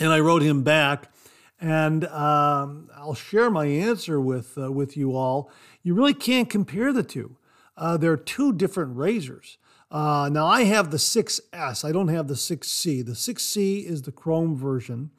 And 0.00 0.10
I 0.10 0.20
wrote 0.20 0.40
him 0.40 0.62
back, 0.62 1.12
and 1.60 2.06
um, 2.06 2.88
I'll 2.96 3.14
share 3.14 3.50
my 3.50 3.66
answer 3.66 4.18
with, 4.18 4.56
uh, 4.56 4.72
with 4.72 4.96
you 4.96 5.14
all. 5.14 5.50
You 5.82 5.94
really 5.94 6.14
can't 6.14 6.48
compare 6.48 6.94
the 6.94 7.02
two. 7.02 7.36
Uh, 7.76 7.98
there 7.98 8.12
are 8.12 8.16
two 8.16 8.54
different 8.54 8.96
razors. 8.96 9.58
Uh, 9.90 10.30
now 10.32 10.46
I 10.46 10.64
have 10.64 10.90
the 10.90 10.96
6S. 10.96 11.84
I 11.84 11.92
don't 11.92 12.08
have 12.08 12.26
the 12.26 12.34
6C. 12.34 13.04
The 13.04 13.12
6C 13.12 13.84
is 13.84 14.02
the 14.02 14.12
chrome 14.12 14.56
version, 14.56 15.10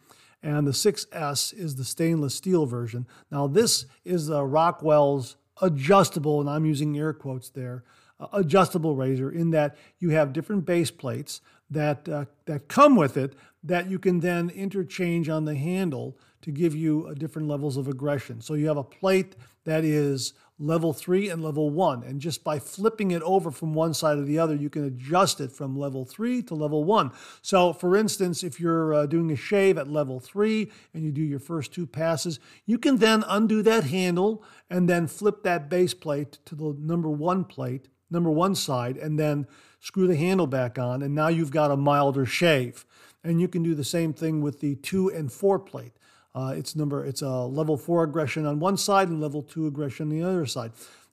and 0.41 0.65
the 0.65 0.71
6S 0.71 1.54
is 1.54 1.75
the 1.75 1.86
stainless 1.86 2.34
steel 2.34 2.65
version. 2.65 3.06
Now 3.30 3.45
this 3.45 3.86
is 4.04 4.25
the 4.25 4.43
Rockwell's 4.43 5.36
adjustable, 5.61 6.41
and 6.41 6.49
I'm 6.49 6.65
using 6.65 6.97
air 6.97 7.13
quotes 7.13 7.49
there, 7.49 7.83
uh, 8.19 8.27
adjustable 8.33 8.95
razor 8.95 9.31
in 9.31 9.51
that 9.51 9.77
you 9.99 10.09
have 10.11 10.33
different 10.33 10.65
base 10.65 10.91
plates 10.91 11.41
that 11.69 12.09
uh, 12.09 12.25
that 12.45 12.67
come 12.67 12.95
with 12.95 13.17
it 13.17 13.35
that 13.63 13.89
you 13.89 13.99
can 13.99 14.19
then 14.19 14.49
interchange 14.49 15.29
on 15.29 15.45
the 15.45 15.55
handle 15.55 16.17
to 16.41 16.51
give 16.51 16.73
you 16.75 17.13
different 17.17 17.47
levels 17.47 17.77
of 17.77 17.87
aggression. 17.87 18.41
So 18.41 18.53
you 18.53 18.67
have 18.67 18.77
a 18.77 18.83
plate 18.83 19.35
that 19.65 19.83
is 19.83 20.33
level 20.59 20.91
three 20.91 21.29
and 21.29 21.41
level 21.41 21.69
one. 21.69 22.03
And 22.03 22.19
just 22.19 22.43
by 22.43 22.59
flipping 22.59 23.11
it 23.11 23.21
over 23.23 23.49
from 23.49 23.73
one 23.73 23.93
side 23.93 24.15
to 24.15 24.23
the 24.23 24.37
other, 24.37 24.55
you 24.55 24.69
can 24.69 24.83
adjust 24.83 25.39
it 25.39 25.51
from 25.51 25.79
level 25.79 26.05
three 26.05 26.41
to 26.43 26.53
level 26.53 26.83
one. 26.83 27.11
So, 27.41 27.71
for 27.71 27.95
instance, 27.95 28.43
if 28.43 28.59
you're 28.59 28.93
uh, 28.93 29.05
doing 29.05 29.31
a 29.31 29.35
shave 29.35 29.77
at 29.77 29.89
level 29.89 30.19
three 30.19 30.71
and 30.93 31.03
you 31.03 31.11
do 31.11 31.21
your 31.21 31.39
first 31.39 31.73
two 31.73 31.87
passes, 31.87 32.39
you 32.65 32.77
can 32.77 32.97
then 32.97 33.23
undo 33.27 33.61
that 33.63 33.85
handle 33.85 34.43
and 34.69 34.89
then 34.89 35.07
flip 35.07 35.43
that 35.43 35.69
base 35.69 35.93
plate 35.93 36.39
to 36.45 36.55
the 36.55 36.75
number 36.77 37.09
one 37.09 37.45
plate, 37.45 37.87
number 38.11 38.29
one 38.29 38.53
side, 38.53 38.97
and 38.97 39.17
then 39.17 39.47
screw 39.79 40.07
the 40.07 40.17
handle 40.17 40.47
back 40.47 40.77
on. 40.77 41.01
And 41.01 41.15
now 41.15 41.29
you've 41.29 41.51
got 41.51 41.71
a 41.71 41.77
milder 41.77 42.25
shave. 42.25 42.85
And 43.23 43.41
you 43.41 43.47
can 43.49 43.63
do 43.63 43.75
the 43.75 43.83
same 43.83 44.13
thing 44.13 44.41
with 44.41 44.61
the 44.61 44.75
two 44.75 45.09
and 45.09 45.31
four 45.31 45.59
plate. 45.59 45.91
Uh, 46.35 46.53
it's 46.55 46.75
number 46.75 47.05
it's 47.05 47.21
a 47.21 47.45
level 47.45 47.75
four 47.77 48.03
aggression 48.03 48.45
on 48.45 48.59
one 48.59 48.77
side 48.77 49.09
and 49.09 49.19
level 49.19 49.41
two 49.41 49.67
aggression 49.67 50.07
on 50.07 50.09
the 50.09 50.23
other 50.23 50.45
side. 50.45 50.71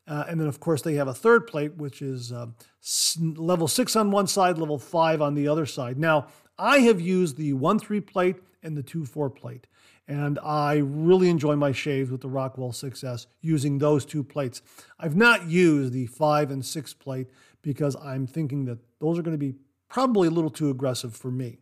Uh, 0.08 0.24
and 0.28 0.40
then, 0.40 0.46
of 0.46 0.60
course, 0.60 0.82
they 0.82 0.94
have 0.94 1.08
a 1.08 1.14
third 1.14 1.46
plate, 1.46 1.74
which 1.76 2.00
is 2.00 2.30
uh, 2.30 2.46
level 3.18 3.66
six 3.66 3.96
on 3.96 4.10
one 4.10 4.26
side, 4.26 4.56
level 4.56 4.78
five 4.78 5.20
on 5.20 5.34
the 5.34 5.48
other 5.48 5.66
side. 5.66 5.98
Now, 5.98 6.28
I 6.58 6.78
have 6.80 7.00
used 7.00 7.36
the 7.36 7.54
one 7.54 7.78
three 7.78 8.00
plate 8.00 8.36
and 8.62 8.76
the 8.76 8.82
two 8.82 9.04
four 9.04 9.30
plate, 9.30 9.66
and 10.06 10.38
I 10.44 10.76
really 10.76 11.28
enjoy 11.28 11.56
my 11.56 11.72
shaves 11.72 12.10
with 12.10 12.20
the 12.20 12.28
Rockwell 12.28 12.70
6S 12.70 13.26
using 13.40 13.78
those 13.78 14.04
two 14.04 14.22
plates. 14.22 14.62
I've 14.98 15.16
not 15.16 15.48
used 15.48 15.92
the 15.92 16.06
five 16.06 16.50
and 16.50 16.64
six 16.64 16.94
plate 16.94 17.26
because 17.62 17.96
I'm 17.96 18.26
thinking 18.26 18.64
that 18.66 18.78
those 19.00 19.18
are 19.18 19.22
going 19.22 19.34
to 19.34 19.38
be 19.38 19.54
probably 19.88 20.28
a 20.28 20.32
little 20.32 20.50
too 20.50 20.70
aggressive 20.70 21.16
for 21.16 21.30
me. 21.30 21.58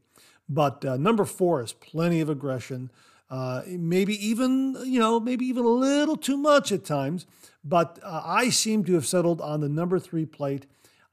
But 0.49 0.85
uh, 0.85 0.99
number 0.99 1.25
four 1.25 1.63
is 1.63 1.73
plenty 1.73 2.21
of 2.21 2.29
aggression. 2.29 2.91
Uh, 3.35 3.63
maybe 3.67 4.15
even 4.25 4.77
you 4.85 5.01
know 5.01 5.19
maybe 5.19 5.45
even 5.45 5.65
a 5.65 5.69
little 5.69 6.17
too 6.17 6.37
much 6.37 6.71
at 6.71 6.85
times. 6.85 7.27
But 7.65 7.99
uh, 8.01 8.23
I 8.25 8.51
seem 8.51 8.85
to 8.85 8.95
have 8.95 9.07
settled 9.07 9.41
on 9.41 9.61
the 9.61 9.69
number 9.69 9.99
three 9.99 10.25
plate 10.25 10.67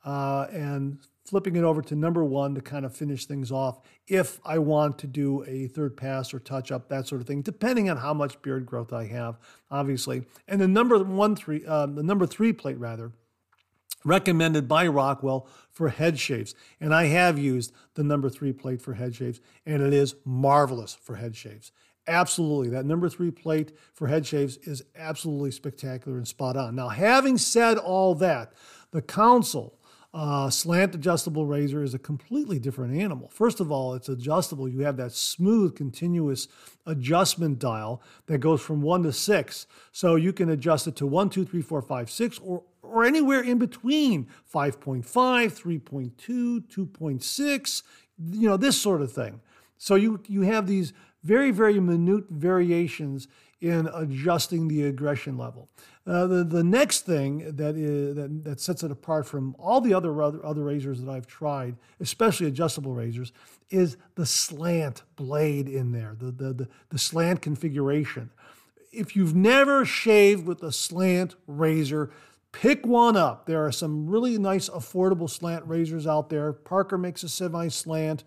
uh, 0.06 0.46
and 0.52 1.00
flipping 1.26 1.56
it 1.56 1.64
over 1.64 1.82
to 1.82 1.96
number 1.96 2.24
one 2.24 2.54
to 2.54 2.62
kind 2.62 2.86
of 2.86 2.96
finish 2.96 3.26
things 3.26 3.52
off 3.52 3.80
if 4.06 4.40
I 4.46 4.60
want 4.60 5.00
to 5.00 5.08
do 5.08 5.44
a 5.48 5.66
third 5.66 5.98
pass 5.98 6.32
or 6.32 6.40
touch 6.40 6.72
up, 6.72 6.90
that 6.90 7.08
sort 7.08 7.22
of 7.22 7.28
thing, 7.28 7.42
depending 7.42 7.90
on 7.90 7.98
how 7.98 8.14
much 8.14 8.40
beard 8.44 8.68
growth 8.68 8.94
I 8.94 9.08
have, 9.08 9.40
obviously. 9.72 10.24
And 10.48 10.62
the 10.62 10.68
number 10.68 11.04
one 11.04 11.36
three, 11.36 11.66
uh, 11.66 11.88
the 11.88 12.04
number 12.04 12.28
three 12.28 12.54
plate 12.54 12.78
rather, 12.78 13.14
recommended 14.06 14.68
by 14.68 14.86
Rockwell 14.86 15.48
for 15.72 15.90
head 15.90 16.20
shaves. 16.20 16.54
And 16.80 16.94
I 16.94 17.06
have 17.06 17.40
used 17.40 17.72
the 17.96 18.04
number 18.04 18.30
three 18.30 18.54
plate 18.54 18.80
for 18.80 18.94
head 18.94 19.16
shaves, 19.16 19.42
and 19.66 19.82
it 19.82 19.94
is 19.94 20.14
marvelous 20.24 20.94
for 20.94 21.16
head 21.16 21.36
shaves. 21.36 21.72
Absolutely. 22.08 22.70
That 22.70 22.86
number 22.86 23.10
three 23.10 23.32
plate 23.32 23.74
for 23.94 24.08
head 24.08 24.26
shaves 24.26 24.58
is 24.58 24.84
absolutely 24.96 25.52
spectacular 25.52 26.18
and 26.18 26.28
spot 26.28 26.58
on. 26.58 26.76
Now, 26.76 26.90
having 26.90 27.38
said 27.38 27.78
all 27.78 28.16
that, 28.16 28.54
the 28.92 29.02
Konsul 29.02 29.74
uh, 30.14 30.50
slant 30.50 30.94
adjustable 30.94 31.46
razor 31.46 31.84
is 31.84 31.94
a 31.94 32.00
completely 32.00 32.60
different 32.60 33.00
animal. 33.00 33.30
First 33.30 33.62
of 33.62 33.72
all, 33.72 33.94
it's 33.94 34.10
adjustable. 34.10 34.68
You 34.68 34.82
have 34.82 34.98
that 34.98 35.14
smooth, 35.14 35.76
continuous 35.76 36.50
adjustment 36.86 37.60
dial 37.60 38.02
that 38.26 38.40
goes 38.40 38.62
from 38.62 38.82
one 38.82 39.04
to 39.04 39.14
six. 39.14 39.68
So 39.92 40.16
you 40.16 40.34
can 40.34 40.50
adjust 40.50 40.88
it 40.88 40.98
to 40.98 41.08
one, 41.08 41.30
two, 41.30 41.46
three, 41.46 41.62
four, 41.62 41.82
five, 41.82 42.10
six, 42.10 42.40
or, 42.40 42.64
or 42.82 43.06
anywhere 43.06 43.42
in 43.42 43.58
between 43.58 44.28
5.5, 44.54 45.04
3.2, 45.04 46.62
2.6, 46.68 47.84
you 48.32 48.50
know, 48.50 48.58
this 48.58 48.80
sort 48.82 49.02
of 49.02 49.14
thing. 49.14 49.40
So 49.78 49.96
you, 49.96 50.22
you 50.28 50.42
have 50.42 50.68
these 50.68 50.94
very, 51.24 51.52
very 51.52 51.80
minute 51.80 52.26
variations 52.30 53.28
in 53.62 53.88
adjusting 53.94 54.68
the 54.68 54.84
aggression 54.84 55.38
level. 55.38 55.70
Uh, 56.08 56.26
the, 56.26 56.44
the 56.44 56.64
next 56.64 57.06
thing 57.06 57.56
that, 57.56 57.76
is, 57.76 58.16
that, 58.16 58.44
that 58.44 58.60
sets 58.60 58.82
it 58.82 58.90
apart 58.90 59.28
from 59.28 59.56
all 59.60 59.80
the 59.80 59.94
other, 59.94 60.20
other, 60.22 60.44
other 60.44 60.64
razors 60.64 61.00
that 61.00 61.12
I've 61.12 61.28
tried, 61.28 61.76
especially 62.00 62.48
adjustable 62.48 62.94
razors, 62.94 63.32
is 63.70 63.98
the 64.16 64.26
slant 64.26 65.04
blade 65.16 65.70
in 65.70 65.92
there, 65.92 66.16
the, 66.20 66.32
the, 66.32 66.54
the, 66.54 66.68
the 66.90 66.98
slant 66.98 67.44
configuration. 67.44 68.32
If 68.92 69.16
you've 69.16 69.36
never 69.36 69.86
shaved 69.86 70.48
with 70.48 70.64
a 70.64 70.72
slant 70.72 71.36
razor, 71.46 72.10
pick 72.52 72.86
one 72.86 73.16
up. 73.16 73.46
There 73.46 73.64
are 73.64 73.72
some 73.72 74.10
really 74.10 74.40
nice, 74.40 74.70
affordable 74.70 75.30
slant 75.30 75.68
razors 75.68 76.08
out 76.08 76.30
there. 76.30 76.52
Parker 76.52 76.98
makes 76.98 77.22
a 77.22 77.30
semi 77.30 77.68
slant, 77.68 78.24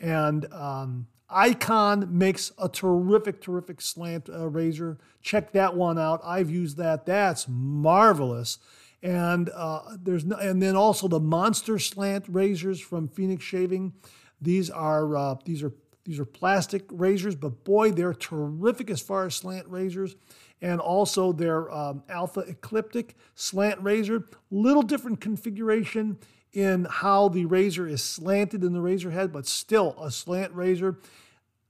and 0.00 0.50
um, 0.52 1.06
iKon 1.34 2.10
makes 2.10 2.52
a 2.58 2.68
terrific, 2.68 3.40
terrific 3.40 3.80
slant 3.80 4.28
uh, 4.28 4.48
razor. 4.48 4.98
Check 5.22 5.52
that 5.52 5.76
one 5.76 5.98
out. 5.98 6.20
I've 6.24 6.50
used 6.50 6.76
that. 6.78 7.06
That's 7.06 7.46
marvelous. 7.48 8.58
And 9.02 9.48
uh, 9.54 9.96
there's 10.02 10.24
no, 10.24 10.36
and 10.36 10.62
then 10.62 10.76
also 10.76 11.08
the 11.08 11.20
monster 11.20 11.78
slant 11.78 12.26
razors 12.28 12.80
from 12.80 13.08
Phoenix 13.08 13.44
Shaving. 13.44 13.94
These 14.40 14.70
are 14.70 15.16
uh, 15.16 15.34
these 15.44 15.62
are 15.62 15.72
these 16.04 16.18
are 16.18 16.24
plastic 16.24 16.84
razors, 16.90 17.34
but 17.34 17.64
boy, 17.64 17.92
they're 17.92 18.14
terrific 18.14 18.90
as 18.90 19.00
far 19.00 19.26
as 19.26 19.34
slant 19.34 19.66
razors. 19.68 20.16
And 20.62 20.80
also 20.80 21.32
their 21.32 21.70
um, 21.72 22.02
Alpha 22.10 22.40
Ecliptic 22.40 23.16
slant 23.34 23.80
razor, 23.80 24.26
little 24.50 24.82
different 24.82 25.20
configuration 25.20 26.18
in 26.52 26.86
how 26.88 27.28
the 27.28 27.44
razor 27.44 27.86
is 27.86 28.02
slanted 28.02 28.64
in 28.64 28.72
the 28.72 28.80
razor 28.80 29.10
head, 29.10 29.32
but 29.32 29.46
still 29.46 29.94
a 30.00 30.10
slant 30.10 30.54
razor. 30.54 30.98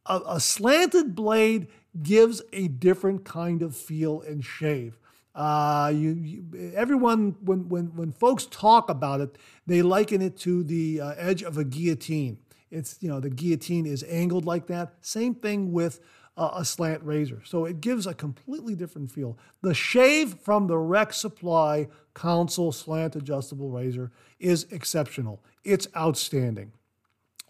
A, 0.07 0.21
a 0.27 0.41
slanted 0.41 1.15
blade 1.15 1.69
gives 2.03 2.43
a 2.53 2.69
different 2.69 3.25
kind 3.25 3.63
of 3.63 3.77
feel 3.77 4.23
and 4.23 4.45
shave. 4.45 4.99
Uh, 5.35 5.93
you, 5.95 6.11
you, 6.11 6.73
everyone 6.75 7.37
when 7.43 7.69
when 7.69 7.87
when 7.95 8.13
folks 8.13 8.47
talk 8.47 8.91
about 8.91 9.21
it, 9.21 9.39
they 9.67 9.81
liken 9.81 10.21
it 10.21 10.37
to 10.39 10.65
the 10.65 11.01
uh, 11.01 11.15
edge 11.17 11.43
of 11.43 11.57
a 11.57 11.65
guillotine. 11.65 12.39
It's 12.71 12.99
you 13.01 13.09
know 13.09 13.21
the 13.21 13.31
guillotine 13.31 13.87
is 13.87 14.05
angled 14.09 14.45
like 14.45 14.67
that. 14.67 14.95
Same 15.03 15.35
thing 15.35 15.73
with 15.73 16.01
uh, 16.37 16.51
a 16.55 16.65
slant 16.65 17.03
razor. 17.05 17.43
So 17.45 17.65
it 17.65 17.81
gives 17.81 18.07
a 18.07 18.15
completely 18.15 18.75
different 18.75 19.11
feel. 19.11 19.39
The 19.63 19.75
shave 19.75 20.35
from 20.35 20.67
the 20.67 20.79
Rex 20.79 21.17
Supply 21.17 21.89
Konsul 22.15 22.73
slant 22.73 23.17
adjustable 23.17 23.71
razor 23.71 24.11
is 24.39 24.67
exceptional. 24.71 25.43
It's 25.65 25.89
outstanding. 25.97 26.73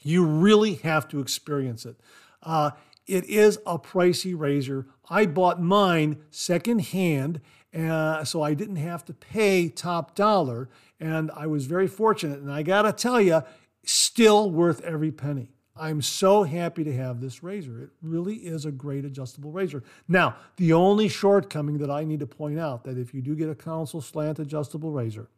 You 0.02 0.24
really 0.24 0.74
have 0.76 1.08
to 1.08 1.20
experience 1.20 1.84
it. 1.86 1.96
Uh, 2.42 2.70
it 3.06 3.24
is 3.24 3.58
a 3.66 3.78
pricey 3.78 4.38
razor. 4.38 4.86
I 5.08 5.26
bought 5.26 5.60
mine 5.60 6.18
secondhand, 6.30 7.40
uh, 7.74 8.24
so 8.24 8.42
I 8.42 8.54
didn't 8.54 8.76
have 8.76 9.04
to 9.06 9.12
pay 9.12 9.68
top 9.68 10.14
dollar, 10.14 10.68
and 10.98 11.30
I 11.32 11.46
was 11.46 11.66
very 11.66 11.86
fortunate. 11.86 12.40
And 12.40 12.52
I 12.52 12.62
gotta 12.62 12.92
tell 12.92 13.20
you, 13.20 13.42
still 13.84 14.50
worth 14.50 14.82
every 14.82 15.10
penny. 15.10 15.50
I'm 15.80 16.02
so 16.02 16.42
happy 16.42 16.84
to 16.84 16.94
have 16.94 17.20
this 17.20 17.42
razor. 17.42 17.82
It 17.82 17.90
really 18.02 18.36
is 18.36 18.66
a 18.66 18.70
great 18.70 19.06
adjustable 19.06 19.50
razor. 19.50 19.82
Now, 20.06 20.36
the 20.56 20.74
only 20.74 21.08
shortcoming 21.08 21.78
that 21.78 21.90
I 21.90 22.04
need 22.04 22.20
to 22.20 22.26
point 22.26 22.58
out 22.58 22.84
that 22.84 22.98
if 22.98 23.14
you 23.14 23.22
do 23.22 23.34
get 23.34 23.48
a 23.48 23.54
Konsul 23.54 24.02
slant 24.02 24.38
adjustable 24.38 24.92
razor, 24.92 25.30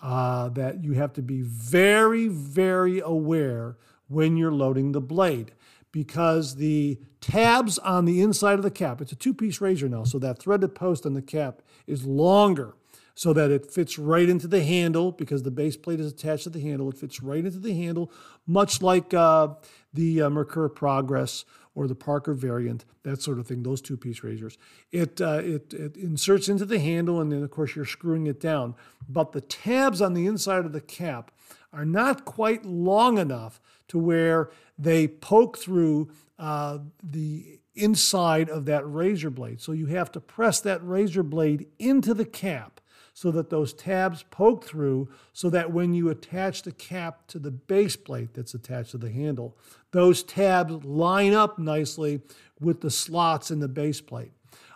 uh, 0.00 0.50
that 0.50 0.84
you 0.84 0.92
have 0.92 1.12
to 1.14 1.22
be 1.22 1.40
very, 1.42 2.28
very 2.28 3.00
aware 3.00 3.76
when 4.06 4.36
you're 4.36 4.52
loading 4.52 4.92
the 4.92 5.00
blade 5.00 5.52
because 5.90 6.56
the 6.56 7.00
tabs 7.20 7.78
on 7.78 8.04
the 8.04 8.20
inside 8.20 8.54
of 8.54 8.62
the 8.62 8.70
cap, 8.70 9.00
it's 9.00 9.12
a 9.12 9.16
two 9.16 9.34
piece 9.34 9.60
razor 9.60 9.88
now, 9.88 10.04
so 10.04 10.18
that 10.20 10.38
threaded 10.38 10.76
post 10.76 11.04
on 11.06 11.14
the 11.14 11.22
cap 11.22 11.60
is 11.88 12.04
longer 12.04 12.75
so 13.16 13.32
that 13.32 13.50
it 13.50 13.72
fits 13.72 13.98
right 13.98 14.28
into 14.28 14.46
the 14.46 14.62
handle 14.62 15.10
because 15.10 15.42
the 15.42 15.50
base 15.50 15.76
plate 15.76 15.98
is 15.98 16.12
attached 16.12 16.44
to 16.44 16.50
the 16.50 16.60
handle. 16.60 16.90
It 16.90 16.98
fits 16.98 17.22
right 17.22 17.44
into 17.44 17.58
the 17.58 17.72
handle, 17.72 18.12
much 18.46 18.82
like 18.82 19.14
uh, 19.14 19.54
the 19.92 20.22
uh, 20.22 20.28
Merkur 20.28 20.72
Progress 20.72 21.46
or 21.74 21.88
the 21.88 21.94
Parker 21.94 22.34
variant, 22.34 22.84
that 23.04 23.22
sort 23.22 23.38
of 23.38 23.46
thing, 23.46 23.62
those 23.62 23.80
two 23.80 23.96
piece 23.96 24.22
razors. 24.22 24.58
It, 24.92 25.20
uh, 25.20 25.40
it, 25.42 25.72
it 25.72 25.96
inserts 25.96 26.48
into 26.48 26.66
the 26.66 26.78
handle, 26.78 27.20
and 27.20 27.32
then, 27.32 27.42
of 27.42 27.50
course, 27.50 27.74
you're 27.74 27.86
screwing 27.86 28.26
it 28.26 28.38
down. 28.38 28.74
But 29.08 29.32
the 29.32 29.40
tabs 29.40 30.02
on 30.02 30.12
the 30.12 30.26
inside 30.26 30.66
of 30.66 30.72
the 30.72 30.80
cap 30.80 31.30
are 31.72 31.86
not 31.86 32.26
quite 32.26 32.66
long 32.66 33.16
enough 33.16 33.60
to 33.88 33.98
where 33.98 34.50
they 34.78 35.08
poke 35.08 35.58
through 35.58 36.10
uh, 36.38 36.78
the 37.02 37.60
inside 37.74 38.50
of 38.50 38.66
that 38.66 38.90
razor 38.90 39.30
blade. 39.30 39.60
So 39.60 39.72
you 39.72 39.86
have 39.86 40.12
to 40.12 40.20
press 40.20 40.60
that 40.60 40.86
razor 40.86 41.22
blade 41.22 41.66
into 41.78 42.12
the 42.12 42.24
cap 42.24 42.80
so 43.16 43.30
that 43.30 43.48
those 43.48 43.72
tabs 43.72 44.24
poke 44.24 44.62
through 44.62 45.08
so 45.32 45.48
that 45.48 45.72
when 45.72 45.94
you 45.94 46.10
attach 46.10 46.60
the 46.60 46.70
cap 46.70 47.26
to 47.26 47.38
the 47.38 47.50
base 47.50 47.96
plate 47.96 48.34
that's 48.34 48.52
attached 48.52 48.90
to 48.90 48.98
the 48.98 49.10
handle, 49.10 49.56
those 49.90 50.22
tabs 50.22 50.84
line 50.84 51.32
up 51.32 51.58
nicely 51.58 52.20
with 52.60 52.82
the 52.82 52.90
slots 52.90 53.50
in 53.50 53.58
the 53.58 53.68
base 53.68 54.02
plate. 54.02 54.32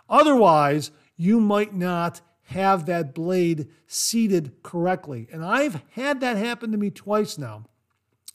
Otherwise, 0.09 0.89
you 1.15 1.39
might 1.39 1.75
not 1.75 2.21
have 2.45 2.87
that 2.87 3.13
blade 3.13 3.67
seated 3.85 4.63
correctly. 4.63 5.27
And 5.31 5.45
I've 5.45 5.83
had 5.91 6.19
that 6.21 6.35
happen 6.35 6.71
to 6.71 6.79
me 6.79 6.89
twice 6.89 7.37
now. 7.37 7.65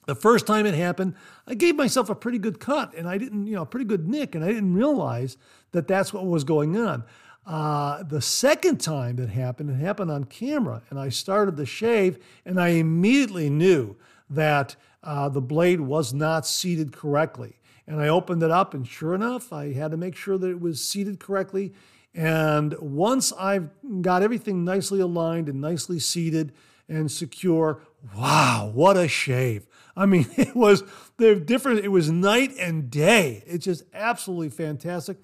The 0.07 0.15
first 0.15 0.47
time 0.47 0.67
it 0.67 0.75
happened, 0.75 1.17
I 1.49 1.55
gave 1.55 1.75
myself 1.75 2.09
a 2.09 2.15
pretty 2.15 2.39
good 2.39 2.61
cut 2.61 2.95
and 2.95 3.09
I 3.09 3.19
didn't, 3.19 3.49
you 3.49 3.57
know, 3.57 3.63
a 3.63 3.67
pretty 3.67 3.87
good 3.87 4.07
nick, 4.07 4.37
and 4.37 4.45
I 4.45 4.53
didn't 4.53 4.75
realize 4.75 5.37
that 5.73 5.89
that's 5.89 6.13
what 6.13 6.25
was 6.25 6.45
going 6.45 6.77
on. 6.77 7.03
Uh, 7.47 8.03
the 8.03 8.21
second 8.21 8.79
time 8.79 9.17
that 9.17 9.29
happened, 9.29 9.71
it 9.71 9.75
happened 9.75 10.11
on 10.11 10.25
camera, 10.25 10.83
and 10.91 10.99
I 10.99 11.11
started 11.11 11.57
the 11.57 11.67
shave, 11.67 12.19
and 12.45 12.61
I 12.61 12.69
immediately 12.69 13.49
knew 13.49 13.97
that 14.29 14.75
uh, 15.05 15.29
the 15.29 15.41
blade 15.41 15.81
was 15.81 16.13
not 16.13 16.47
seated 16.47 16.93
correctly. 16.93 17.61
And 17.87 18.01
I 18.01 18.09
opened 18.09 18.43
it 18.43 18.51
up, 18.51 18.75
and 18.75 18.87
sure 18.87 19.15
enough, 19.15 19.53
I 19.53 19.73
had 19.73 19.93
to 19.93 19.97
make 19.97 20.17
sure 20.17 20.37
that 20.37 20.51
it 20.51 20.61
was 20.61 20.83
seated 20.83 21.21
correctly. 21.21 21.73
And 22.13 22.75
once 22.81 23.33
I've 23.39 23.71
got 24.01 24.23
everything 24.23 24.65
nicely 24.65 24.99
aligned 24.99 25.49
and 25.49 25.61
nicely 25.61 26.01
seated 26.01 26.53
and 26.89 27.13
secure, 27.13 27.83
wow, 28.17 28.71
what 28.75 28.97
a 28.97 29.07
shave! 29.07 29.69
I 29.97 30.07
mean, 30.07 30.27
it 30.37 30.57
was 30.57 30.83
the 31.17 31.37
different. 31.37 31.85
It 31.85 31.89
was 31.89 32.11
night 32.11 32.55
and 32.59 32.91
day. 32.91 33.45
It's 33.47 33.65
just 33.65 33.85
absolutely 33.95 34.51
fantastic. 34.51 35.19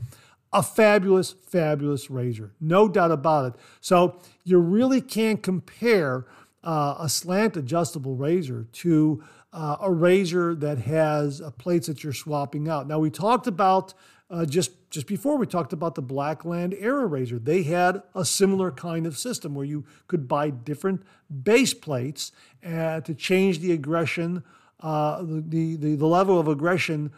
A 0.54 0.62
fabulous, 0.62 1.32
fabulous 1.32 2.10
razor, 2.10 2.52
no 2.60 2.86
doubt 2.86 3.10
about 3.10 3.46
it. 3.46 3.60
So 3.80 4.18
you 4.44 4.58
really 4.58 5.00
can't 5.00 5.42
compare 5.42 6.26
uh, 6.62 6.96
a 6.98 7.08
slant 7.08 7.56
adjustable 7.56 8.16
razor 8.16 8.66
to 8.72 9.24
uh, 9.52 9.76
a 9.80 9.90
razor 9.90 10.54
that 10.54 10.78
has 10.78 11.40
uh, 11.40 11.50
plates 11.52 11.86
that 11.86 12.04
you're 12.04 12.12
swapping 12.12 12.68
out. 12.68 12.86
Now 12.86 12.98
we 12.98 13.10
talked 13.10 13.46
about 13.46 13.94
uh, 14.30 14.44
just 14.44 14.72
just 14.90 15.06
before 15.06 15.38
we 15.38 15.46
talked 15.46 15.72
about 15.72 15.94
the 15.94 16.02
Blackland 16.02 16.74
Era 16.78 17.06
razor. 17.06 17.38
They 17.38 17.62
had 17.62 18.02
a 18.14 18.26
similar 18.26 18.70
kind 18.70 19.06
of 19.06 19.16
system 19.16 19.54
where 19.54 19.64
you 19.64 19.86
could 20.06 20.28
buy 20.28 20.50
different 20.50 21.02
base 21.42 21.72
plates 21.72 22.30
uh, 22.64 23.00
to 23.00 23.14
change 23.14 23.60
the 23.60 23.72
aggression, 23.72 24.44
uh, 24.80 25.22
the, 25.22 25.76
the 25.78 25.96
the 25.96 26.06
level 26.06 26.38
of 26.38 26.46
aggression 26.46 27.10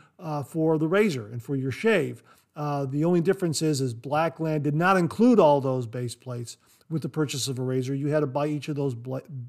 for 0.47 0.79
the 0.79 0.87
razor 0.87 1.27
and 1.27 1.43
for 1.43 1.57
your 1.57 1.73
shave. 1.73 2.23
The 2.57 3.05
only 3.05 3.21
difference 3.21 3.63
is 3.63 3.81
is 3.81 3.95
Blackland 3.95 4.65
did 4.65 4.75
not 4.75 4.97
include 4.97 5.41
all 5.41 5.61
those 5.61 5.87
base 5.87 6.15
plates 6.15 6.57
with 6.91 7.03
the 7.03 7.09
purchase 7.09 7.49
of 7.49 7.59
a 7.59 7.63
razor. 7.63 7.95
You 7.95 8.09
had 8.09 8.21
to 8.21 8.27
buy 8.27 8.47
each 8.47 8.69
of 8.69 8.77
those 8.77 8.95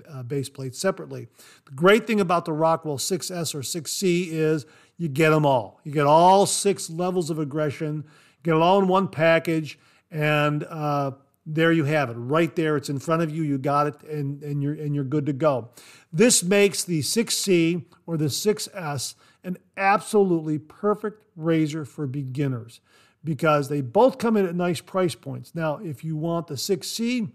uh, 0.09 0.23
base 0.23 0.49
plates 0.49 0.79
separately. 0.79 1.27
The 1.65 1.73
great 1.73 2.07
thing 2.07 2.19
about 2.19 2.45
the 2.45 2.53
Rockwell 2.53 2.97
6S 2.97 3.53
or 3.53 3.59
6C 3.59 4.27
is 4.31 4.65
you 4.97 5.09
get 5.09 5.31
them 5.31 5.45
all. 5.45 5.79
You 5.83 5.91
get 5.91 6.05
all 6.05 6.45
six 6.45 6.89
levels 6.89 7.29
of 7.29 7.37
aggression, 7.37 8.05
get 8.43 8.55
it 8.55 8.61
all 8.61 8.79
in 8.79 8.87
one 8.87 9.09
package, 9.09 9.77
and 10.09 10.63
uh, 10.63 11.11
there 11.45 11.71
you 11.71 11.83
have 11.83 12.09
it. 12.09 12.13
Right 12.13 12.55
there, 12.55 12.77
it's 12.77 12.89
in 12.89 12.99
front 12.99 13.21
of 13.21 13.29
you. 13.29 13.43
You 13.43 13.57
got 13.57 13.87
it, 13.87 14.03
and, 14.03 14.41
and, 14.41 14.63
you're, 14.63 14.73
and 14.73 14.95
you're 14.95 15.03
good 15.03 15.25
to 15.25 15.33
go. 15.33 15.69
This 16.13 16.41
makes 16.41 16.83
the 16.83 17.01
6C 17.01 17.85
or 18.07 18.17
the 18.17 18.25
6S 18.25 19.15
an 19.43 19.57
absolutely 19.77 20.57
perfect 20.57 21.23
razor 21.35 21.85
for 21.85 22.07
beginners 22.07 22.79
because 23.25 23.67
they 23.67 23.81
both 23.81 24.17
come 24.19 24.37
in 24.37 24.45
at 24.45 24.55
nice 24.55 24.79
price 24.79 25.15
points. 25.15 25.53
Now, 25.53 25.77
if 25.77 26.03
you 26.03 26.15
want 26.15 26.47
the 26.47 26.53
6C, 26.53 27.31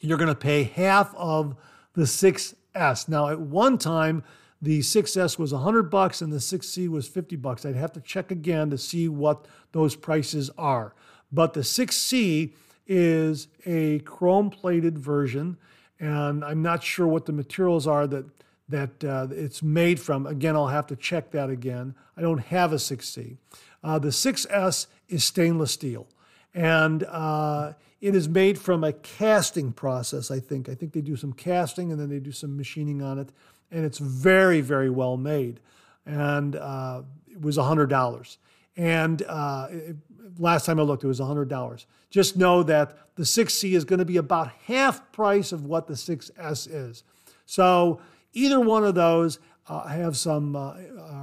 you're 0.00 0.18
going 0.18 0.28
to 0.28 0.34
pay 0.34 0.64
half 0.64 1.14
of 1.14 1.54
the 1.92 2.02
6S. 2.02 3.08
Now, 3.08 3.28
at 3.28 3.38
one 3.38 3.78
time, 3.78 4.24
the 4.60 4.80
6S 4.80 5.38
was 5.38 5.52
100 5.52 5.84
bucks 5.84 6.22
and 6.22 6.32
the 6.32 6.38
6C 6.38 6.88
was 6.88 7.06
50 7.06 7.36
bucks. 7.36 7.66
I'd 7.66 7.76
have 7.76 7.92
to 7.92 8.00
check 8.00 8.30
again 8.30 8.70
to 8.70 8.78
see 8.78 9.08
what 9.08 9.46
those 9.72 9.94
prices 9.94 10.50
are. 10.56 10.94
But 11.30 11.52
the 11.52 11.60
6C 11.60 12.54
is 12.86 13.48
a 13.66 13.98
chrome 14.00 14.50
plated 14.50 14.98
version, 14.98 15.56
and 16.00 16.44
I'm 16.44 16.62
not 16.62 16.82
sure 16.82 17.06
what 17.06 17.26
the 17.26 17.32
materials 17.32 17.86
are 17.86 18.06
that 18.06 18.26
that 18.68 19.04
uh, 19.04 19.26
it's 19.30 19.62
made 19.62 20.00
from. 20.00 20.26
Again, 20.26 20.56
I'll 20.56 20.68
have 20.68 20.86
to 20.86 20.96
check 20.96 21.30
that 21.32 21.50
again. 21.50 21.94
I 22.16 22.22
don't 22.22 22.38
have 22.38 22.72
a 22.72 22.76
6C. 22.76 23.36
Uh, 23.84 23.98
the 23.98 24.08
6S 24.08 24.86
is 25.08 25.24
stainless 25.24 25.72
steel, 25.72 26.06
and 26.54 27.04
uh, 27.04 27.72
it 28.00 28.14
is 28.14 28.28
made 28.28 28.58
from 28.58 28.84
a 28.84 28.92
casting 28.92 29.72
process. 29.72 30.30
I 30.30 30.40
think. 30.40 30.68
I 30.68 30.74
think 30.74 30.92
they 30.92 31.00
do 31.00 31.16
some 31.16 31.32
casting 31.32 31.90
and 31.90 32.00
then 32.00 32.08
they 32.08 32.18
do 32.18 32.32
some 32.32 32.56
machining 32.56 33.02
on 33.02 33.18
it, 33.18 33.30
and 33.70 33.84
it's 33.84 33.98
very, 33.98 34.60
very 34.60 34.90
well 34.90 35.16
made. 35.16 35.60
And 36.04 36.56
uh, 36.56 37.02
it 37.30 37.40
was 37.40 37.56
hundred 37.56 37.90
dollars. 37.90 38.38
And 38.76 39.22
uh, 39.28 39.68
it, 39.70 39.96
last 40.38 40.64
time 40.66 40.80
I 40.80 40.82
looked, 40.82 41.04
it 41.04 41.08
was 41.08 41.18
hundred 41.18 41.48
dollars. 41.48 41.86
Just 42.10 42.36
know 42.36 42.62
that 42.64 42.98
the 43.16 43.22
6C 43.22 43.72
is 43.72 43.84
going 43.84 43.98
to 43.98 44.04
be 44.04 44.18
about 44.18 44.50
half 44.66 45.12
price 45.12 45.52
of 45.52 45.64
what 45.64 45.86
the 45.86 45.94
6S 45.94 46.68
is. 46.70 47.04
So 47.46 48.00
either 48.32 48.60
one 48.60 48.84
of 48.84 48.94
those 48.94 49.38
uh, 49.66 49.86
have 49.86 50.16
some 50.16 50.56
uh, 50.56 50.74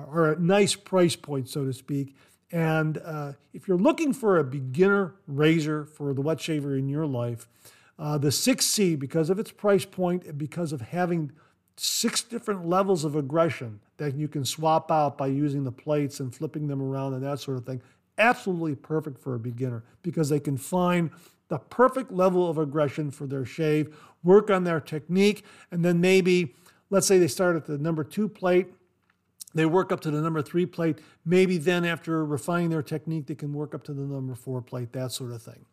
are 0.08 0.34
a 0.34 0.39
nice 0.39 0.76
price 0.76 1.15
point, 1.15 1.50
so 1.50 1.65
to 1.65 1.74
speak. 1.74 2.15
And 2.52 2.98
uh, 2.98 3.34
if 3.54 3.68
you're 3.68 3.78
looking 3.78 4.14
for 4.14 4.38
a 4.38 4.44
beginner 4.44 5.14
razor 5.28 5.86
for 5.86 6.14
the 6.14 6.22
wet 6.22 6.42
shaver 6.42 6.76
in 6.76 6.90
your 6.90 7.06
life, 7.06 7.48
uh, 7.98 8.18
the 8.18 8.30
6C, 8.30 8.98
because 8.98 9.30
of 9.30 9.40
its 9.40 9.52
price 9.52 9.86
point 9.86 10.24
and 10.24 10.38
because 10.38 10.72
of 10.72 10.82
having 10.82 11.32
six 11.76 12.22
different 12.22 12.68
levels 12.68 13.04
of 13.04 13.16
aggression 13.16 13.80
that 13.98 14.16
you 14.16 14.28
can 14.28 14.44
swap 14.44 14.92
out 14.92 15.18
by 15.18 15.28
using 15.28 15.64
the 15.64 15.72
plates 15.72 16.20
and 16.20 16.34
flipping 16.34 16.68
them 16.68 16.82
around 16.82 17.14
and 17.14 17.24
that 17.24 17.40
sort 17.40 17.58
of 17.58 17.66
thing, 17.66 17.82
absolutely 18.18 18.76
perfect 18.76 19.18
for 19.18 19.36
a 19.36 19.40
beginner 19.40 19.84
because 20.02 20.30
they 20.30 20.40
can 20.40 20.58
find 20.58 21.12
the 21.50 21.58
perfect 21.58 22.12
level 22.12 22.50
of 22.50 22.58
aggression 22.58 23.12
for 23.12 23.26
their 23.26 23.46
shave, 23.46 23.98
work 24.24 24.50
on 24.50 24.64
their 24.64 24.80
technique, 24.80 25.44
and 25.72 25.84
then 25.84 26.00
maybe, 26.00 26.54
let's 26.90 27.08
say 27.08 27.18
they 27.18 27.28
start 27.28 27.56
at 27.56 27.66
the 27.66 27.78
number 27.78 28.04
two 28.04 28.30
plate 28.30 28.68
they 29.54 29.66
work 29.66 29.92
up 29.92 30.00
to 30.02 30.12
the 30.12 30.22
number 30.22 30.42
three 30.42 30.66
plate. 30.66 31.00
Maybe 31.26 31.58
then, 31.58 31.86
after 31.86 32.26
refining 32.26 32.70
their 32.70 32.84
technique, 32.84 33.28
they 33.28 33.36
can 33.36 33.54
work 33.54 33.74
up 33.74 33.84
to 33.86 33.94
the 33.94 34.02
number 34.02 34.36
four 34.36 34.62
plate, 34.62 34.94
that 34.94 35.12
sort 35.12 35.32
of 35.32 35.42
thing. 35.42 35.66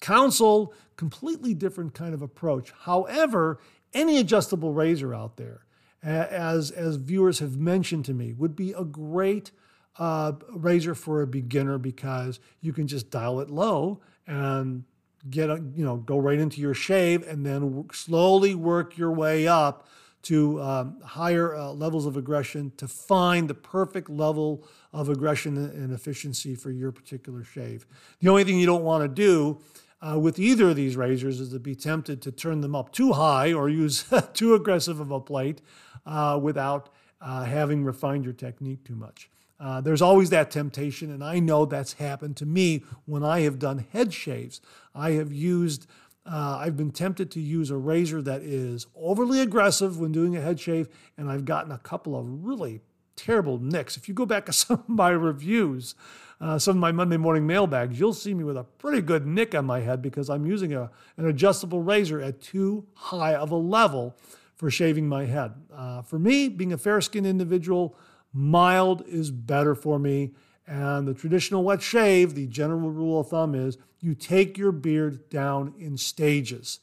Konsul, 0.00 0.72
completely 0.96 1.52
different 1.52 1.94
kind 1.94 2.14
of 2.14 2.22
approach. 2.22 2.72
However, 2.82 3.58
any 3.92 4.18
adjustable 4.18 4.72
razor 4.72 5.14
out 5.14 5.36
there, 5.36 5.66
as, 6.02 6.70
as 6.70 6.96
viewers 6.96 7.40
have 7.40 7.58
mentioned 7.58 8.06
to 8.06 8.14
me, 8.14 8.32
would 8.32 8.56
be 8.56 8.72
a 8.72 8.84
great 8.84 9.50
uh, 9.98 10.32
razor 10.50 10.94
for 10.94 11.20
a 11.20 11.26
beginner 11.26 11.76
because 11.76 12.40
you 12.60 12.72
can 12.72 12.86
just 12.86 13.10
dial 13.10 13.40
it 13.40 13.50
low 13.50 14.00
and 14.26 14.84
get 15.28 15.50
a, 15.50 15.62
you 15.74 15.84
know 15.84 15.96
go 15.96 16.18
right 16.18 16.38
into 16.38 16.60
your 16.60 16.72
shave 16.72 17.26
and 17.28 17.44
then 17.44 17.84
slowly 17.92 18.54
work 18.54 18.96
your 18.96 19.12
way 19.12 19.46
up 19.46 19.86
to 20.22 20.60
um, 20.60 21.00
higher 21.00 21.54
uh, 21.54 21.70
levels 21.70 22.06
of 22.06 22.16
aggression 22.16 22.72
to 22.76 22.86
find 22.86 23.48
the 23.48 23.54
perfect 23.54 24.10
level 24.10 24.66
of 24.92 25.08
aggression 25.08 25.56
and 25.56 25.92
efficiency 25.92 26.54
for 26.54 26.70
your 26.70 26.92
particular 26.92 27.42
shave. 27.42 27.86
The 28.20 28.28
only 28.28 28.44
thing 28.44 28.58
you 28.58 28.66
don't 28.66 28.84
want 28.84 29.02
to 29.02 29.08
do 29.08 29.60
uh, 30.02 30.18
with 30.18 30.38
either 30.38 30.70
of 30.70 30.76
these 30.76 30.96
razors 30.96 31.40
is 31.40 31.50
to 31.50 31.58
be 31.58 31.74
tempted 31.74 32.22
to 32.22 32.32
turn 32.32 32.60
them 32.60 32.74
up 32.74 32.92
too 32.92 33.12
high 33.12 33.52
or 33.52 33.68
use 33.68 34.04
too 34.34 34.54
aggressive 34.54 35.00
of 35.00 35.10
a 35.10 35.20
plate 35.20 35.60
uh, 36.06 36.38
without 36.40 36.90
uh, 37.20 37.44
having 37.44 37.84
refined 37.84 38.24
your 38.24 38.32
technique 38.32 38.84
too 38.84 38.96
much. 38.96 39.30
Uh, 39.58 39.80
there's 39.80 40.00
always 40.00 40.30
that 40.30 40.50
temptation, 40.50 41.10
and 41.10 41.22
I 41.22 41.38
know 41.38 41.66
that's 41.66 41.94
happened 41.94 42.36
to 42.38 42.46
me 42.46 42.82
when 43.04 43.22
I 43.22 43.40
have 43.40 43.58
done 43.58 43.86
head 43.92 44.14
shaves. 44.14 44.62
I 44.94 45.12
have 45.12 45.32
used 45.32 45.86
uh, 46.30 46.58
I've 46.60 46.76
been 46.76 46.92
tempted 46.92 47.30
to 47.32 47.40
use 47.40 47.70
a 47.70 47.76
razor 47.76 48.22
that 48.22 48.42
is 48.42 48.86
overly 48.94 49.40
aggressive 49.40 49.98
when 49.98 50.12
doing 50.12 50.36
a 50.36 50.40
head 50.40 50.60
shave, 50.60 50.88
and 51.16 51.28
I've 51.28 51.44
gotten 51.44 51.72
a 51.72 51.78
couple 51.78 52.16
of 52.16 52.44
really 52.44 52.82
terrible 53.16 53.58
nicks. 53.58 53.96
If 53.96 54.08
you 54.08 54.14
go 54.14 54.26
back 54.26 54.46
to 54.46 54.52
some 54.52 54.78
of 54.78 54.88
my 54.88 55.10
reviews, 55.10 55.96
uh, 56.40 56.58
some 56.58 56.76
of 56.76 56.80
my 56.80 56.92
Monday 56.92 57.16
morning 57.16 57.46
mailbags, 57.46 57.98
you'll 57.98 58.14
see 58.14 58.32
me 58.32 58.44
with 58.44 58.56
a 58.56 58.64
pretty 58.64 59.02
good 59.02 59.26
nick 59.26 59.54
on 59.54 59.64
my 59.64 59.80
head 59.80 60.00
because 60.00 60.30
I'm 60.30 60.46
using 60.46 60.72
a, 60.72 60.90
an 61.16 61.26
adjustable 61.26 61.82
razor 61.82 62.20
at 62.20 62.40
too 62.40 62.86
high 62.94 63.34
of 63.34 63.50
a 63.50 63.56
level 63.56 64.16
for 64.54 64.70
shaving 64.70 65.08
my 65.08 65.24
head. 65.24 65.52
Uh, 65.74 66.02
for 66.02 66.18
me, 66.18 66.48
being 66.48 66.72
a 66.72 66.78
fair 66.78 67.00
skinned 67.00 67.26
individual, 67.26 67.96
mild 68.32 69.02
is 69.08 69.30
better 69.32 69.74
for 69.74 69.98
me. 69.98 70.30
And 70.70 71.08
the 71.08 71.14
traditional 71.14 71.64
wet 71.64 71.82
shave, 71.82 72.36
the 72.36 72.46
general 72.46 72.92
rule 72.92 73.18
of 73.18 73.28
thumb 73.28 73.56
is 73.56 73.76
you 73.98 74.14
take 74.14 74.56
your 74.56 74.70
beard 74.70 75.28
down 75.28 75.74
in 75.80 75.96
stages. 75.96 76.78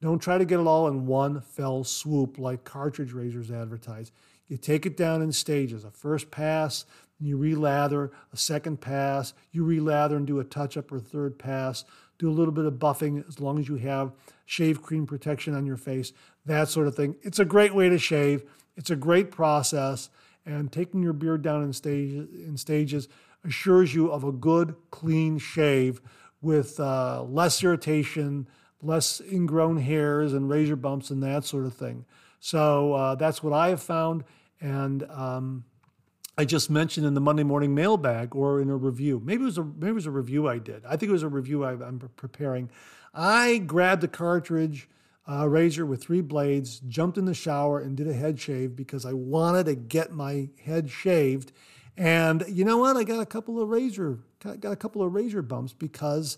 Don't 0.00 0.20
try 0.20 0.38
to 0.38 0.44
get 0.44 0.60
it 0.60 0.66
all 0.66 0.86
in 0.86 1.06
one 1.06 1.40
fell 1.40 1.82
swoop 1.82 2.38
like 2.38 2.62
cartridge 2.62 3.12
razors 3.12 3.50
advertise. 3.50 4.12
You 4.46 4.56
take 4.56 4.86
it 4.86 4.96
down 4.96 5.22
in 5.22 5.32
stages. 5.32 5.82
A 5.82 5.90
first 5.90 6.30
pass, 6.30 6.84
you 7.18 7.36
relather, 7.36 8.10
a 8.32 8.36
second 8.36 8.80
pass, 8.80 9.34
you 9.50 9.64
relather 9.64 10.16
and 10.16 10.26
do 10.26 10.38
a 10.38 10.44
touch 10.44 10.76
up 10.76 10.92
or 10.92 11.00
third 11.00 11.36
pass. 11.36 11.84
Do 12.18 12.30
a 12.30 12.32
little 12.32 12.54
bit 12.54 12.64
of 12.64 12.74
buffing 12.74 13.26
as 13.26 13.40
long 13.40 13.58
as 13.58 13.68
you 13.68 13.74
have 13.76 14.12
shave 14.46 14.82
cream 14.82 15.04
protection 15.04 15.52
on 15.54 15.66
your 15.66 15.76
face, 15.76 16.12
that 16.46 16.68
sort 16.68 16.86
of 16.86 16.94
thing. 16.94 17.16
It's 17.22 17.40
a 17.40 17.44
great 17.44 17.74
way 17.74 17.88
to 17.88 17.98
shave. 17.98 18.44
It's 18.76 18.90
a 18.90 18.96
great 18.96 19.32
process. 19.32 20.10
And 20.46 20.70
taking 20.70 21.02
your 21.02 21.12
beard 21.12 21.42
down 21.42 21.62
in, 21.62 21.72
stage, 21.72 22.12
in 22.12 22.56
stages 22.56 23.08
assures 23.44 23.94
you 23.94 24.10
of 24.10 24.24
a 24.24 24.32
good, 24.32 24.74
clean 24.90 25.38
shave 25.38 26.00
with 26.40 26.78
uh, 26.80 27.22
less 27.22 27.62
irritation, 27.62 28.48
less 28.80 29.20
ingrown 29.30 29.78
hairs 29.78 30.32
and 30.32 30.48
razor 30.48 30.76
bumps 30.76 31.10
and 31.10 31.22
that 31.22 31.44
sort 31.44 31.66
of 31.66 31.74
thing. 31.74 32.04
So 32.40 32.94
uh, 32.94 33.14
that's 33.14 33.42
what 33.42 33.52
I 33.52 33.68
have 33.68 33.82
found. 33.82 34.24
And 34.60 35.04
um, 35.04 35.64
I 36.36 36.44
just 36.44 36.70
mentioned 36.70 37.06
in 37.06 37.14
the 37.14 37.20
Monday 37.20 37.42
morning 37.42 37.74
mailbag 37.74 38.34
or 38.34 38.60
in 38.60 38.70
a 38.70 38.76
review. 38.76 39.20
Maybe 39.24 39.42
it 39.42 39.46
was 39.46 39.58
a 39.58 39.64
maybe 39.64 39.90
it 39.90 39.94
was 39.94 40.06
a 40.06 40.10
review 40.10 40.48
I 40.48 40.58
did. 40.58 40.84
I 40.84 40.96
think 40.96 41.10
it 41.10 41.12
was 41.12 41.22
a 41.22 41.28
review 41.28 41.64
I, 41.64 41.72
am 41.72 42.10
preparing. 42.16 42.70
I 43.14 43.58
grabbed 43.58 44.02
a 44.04 44.08
cartridge 44.08 44.88
uh, 45.28 45.48
razor 45.48 45.86
with 45.86 46.02
three 46.02 46.20
blades, 46.20 46.80
jumped 46.80 47.18
in 47.18 47.26
the 47.26 47.34
shower, 47.34 47.78
and 47.78 47.96
did 47.96 48.08
a 48.08 48.14
head 48.14 48.40
shave 48.40 48.74
because 48.74 49.04
I 49.04 49.12
wanted 49.12 49.66
to 49.66 49.74
get 49.74 50.12
my 50.12 50.48
head 50.64 50.90
shaved. 50.90 51.52
And 51.96 52.44
you 52.48 52.64
know 52.64 52.78
what? 52.78 52.96
I 52.96 53.04
got 53.04 53.20
a 53.20 53.26
couple 53.26 53.60
of 53.60 53.68
razor 53.68 54.18
got 54.40 54.72
a 54.72 54.76
couple 54.76 55.02
of 55.02 55.14
razor 55.14 55.40
bumps 55.40 55.72
because 55.72 56.36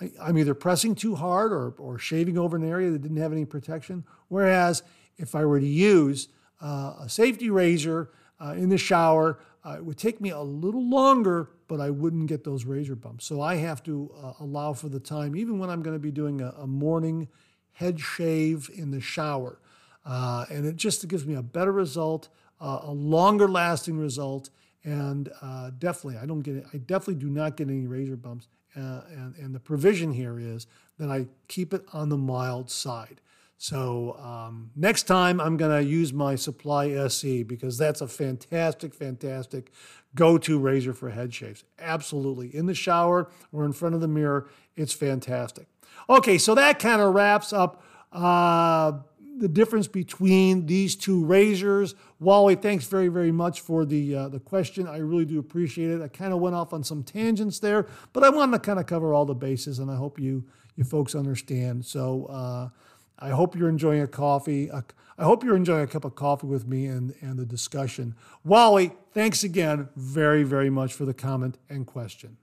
I, 0.00 0.10
am 0.28 0.36
either 0.36 0.54
pressing 0.54 0.96
too 0.96 1.14
hard 1.14 1.52
or 1.52 1.74
or 1.78 1.98
shaving 1.98 2.36
over 2.36 2.56
an 2.56 2.68
area 2.68 2.90
that 2.90 3.02
didn't 3.02 3.18
have 3.18 3.32
any 3.32 3.44
protection. 3.44 4.04
Whereas 4.28 4.82
if 5.16 5.34
I 5.34 5.44
were 5.44 5.60
to 5.60 5.66
use 5.66 6.28
uh, 6.60 6.94
a 7.00 7.08
safety 7.08 7.50
razor 7.50 8.10
uh, 8.40 8.52
in 8.52 8.68
the 8.68 8.78
shower. 8.78 9.38
Uh, 9.64 9.76
it 9.78 9.84
would 9.84 9.98
take 9.98 10.20
me 10.20 10.30
a 10.30 10.40
little 10.40 10.86
longer, 10.88 11.50
but 11.68 11.80
I 11.80 11.90
wouldn't 11.90 12.26
get 12.26 12.44
those 12.44 12.64
razor 12.64 12.94
bumps. 12.94 13.24
So 13.24 13.40
I 13.40 13.56
have 13.56 13.82
to 13.84 14.10
uh, 14.22 14.32
allow 14.40 14.72
for 14.72 14.88
the 14.88 15.00
time, 15.00 15.36
even 15.36 15.58
when 15.58 15.70
I'm 15.70 15.82
going 15.82 15.96
to 15.96 16.00
be 16.00 16.10
doing 16.10 16.40
a, 16.40 16.50
a 16.58 16.66
morning 16.66 17.28
head 17.72 17.98
shave 17.98 18.70
in 18.74 18.90
the 18.90 19.00
shower. 19.00 19.58
Uh, 20.04 20.44
and 20.50 20.66
it 20.66 20.76
just 20.76 21.06
gives 21.08 21.24
me 21.24 21.34
a 21.34 21.42
better 21.42 21.72
result, 21.72 22.28
uh, 22.60 22.80
a 22.82 22.92
longer 22.92 23.48
lasting 23.48 23.98
result, 23.98 24.50
and 24.84 25.30
uh, 25.42 25.70
definitely 25.78 26.18
I 26.18 26.26
don't 26.26 26.42
get. 26.42 26.64
I 26.72 26.78
definitely 26.78 27.16
do 27.16 27.30
not 27.30 27.56
get 27.56 27.68
any 27.68 27.86
razor 27.86 28.16
bumps. 28.16 28.48
and, 28.74 29.34
and 29.36 29.54
the 29.54 29.60
provision 29.60 30.12
here 30.12 30.38
is 30.38 30.66
that 30.98 31.10
I 31.10 31.26
keep 31.48 31.74
it 31.74 31.84
on 31.92 32.08
the 32.08 32.16
mild 32.16 32.70
side. 32.70 33.20
So 33.56 34.16
um, 34.20 34.70
next 34.76 35.04
time 35.04 35.40
I'm 35.40 35.56
going 35.56 35.70
to 35.70 35.88
use 35.88 36.12
my 36.12 36.34
Supply 36.34 36.90
SE 36.90 37.44
because 37.44 37.78
that's 37.78 38.00
a 38.00 38.08
fantastic, 38.08 38.94
fantastic 38.94 39.72
go-to 40.14 40.58
razor 40.58 40.92
for 40.92 41.10
head 41.10 41.32
shaves. 41.32 41.64
Absolutely. 41.78 42.54
In 42.54 42.66
the 42.66 42.74
shower 42.74 43.30
or 43.52 43.64
in 43.64 43.72
front 43.72 43.94
of 43.94 44.00
the 44.00 44.08
mirror, 44.08 44.48
it's 44.76 44.92
fantastic. 44.92 45.66
Okay, 46.10 46.36
so 46.36 46.54
that 46.54 46.78
kind 46.78 47.00
of 47.00 47.14
wraps 47.14 47.52
up 47.52 47.82
uh, 48.12 48.92
the 49.38 49.48
difference 49.48 49.88
between 49.88 50.66
these 50.66 50.96
two 50.96 51.24
razors. 51.24 51.94
Wally, 52.20 52.54
thanks 52.54 52.86
very, 52.86 53.08
very 53.08 53.32
much 53.32 53.60
for 53.60 53.84
the 53.84 54.14
uh, 54.14 54.28
the 54.28 54.40
question. 54.40 54.86
I 54.86 54.98
really 54.98 55.24
do 55.24 55.38
appreciate 55.38 55.90
it. 55.90 56.02
I 56.02 56.08
kind 56.08 56.32
of 56.32 56.40
went 56.40 56.54
off 56.54 56.72
on 56.72 56.84
some 56.84 57.02
tangents 57.02 57.58
there, 57.58 57.86
but 58.12 58.24
I 58.24 58.28
wanted 58.28 58.52
to 58.52 58.58
kind 58.60 58.78
of 58.78 58.86
cover 58.86 59.12
all 59.12 59.24
the 59.24 59.34
bases, 59.34 59.78
and 59.78 59.90
I 59.90 59.96
hope 59.96 60.18
you 60.18 60.44
you 60.76 60.84
folks 60.84 61.14
understand. 61.14 61.84
So. 61.84 62.26
Uh, 62.26 62.68
I 63.16 63.30
hope 63.30 63.56
you're 63.56 63.68
enjoying 63.68 64.02
a 64.02 64.08
coffee. 64.08 64.70
I 64.72 65.24
hope 65.24 65.44
you're 65.44 65.56
enjoying 65.56 65.84
a 65.84 65.86
cup 65.86 66.04
of 66.04 66.16
coffee 66.16 66.48
with 66.48 66.66
me 66.66 66.86
and, 66.86 67.14
and 67.20 67.38
the 67.38 67.46
discussion. 67.46 68.16
Wally, 68.44 68.90
thanks 69.12 69.44
again 69.44 69.88
very, 69.94 70.42
very 70.42 70.68
much 70.68 70.92
for 70.92 71.04
the 71.04 71.14
comment 71.14 71.56
and 71.70 71.86
question. 71.86 72.36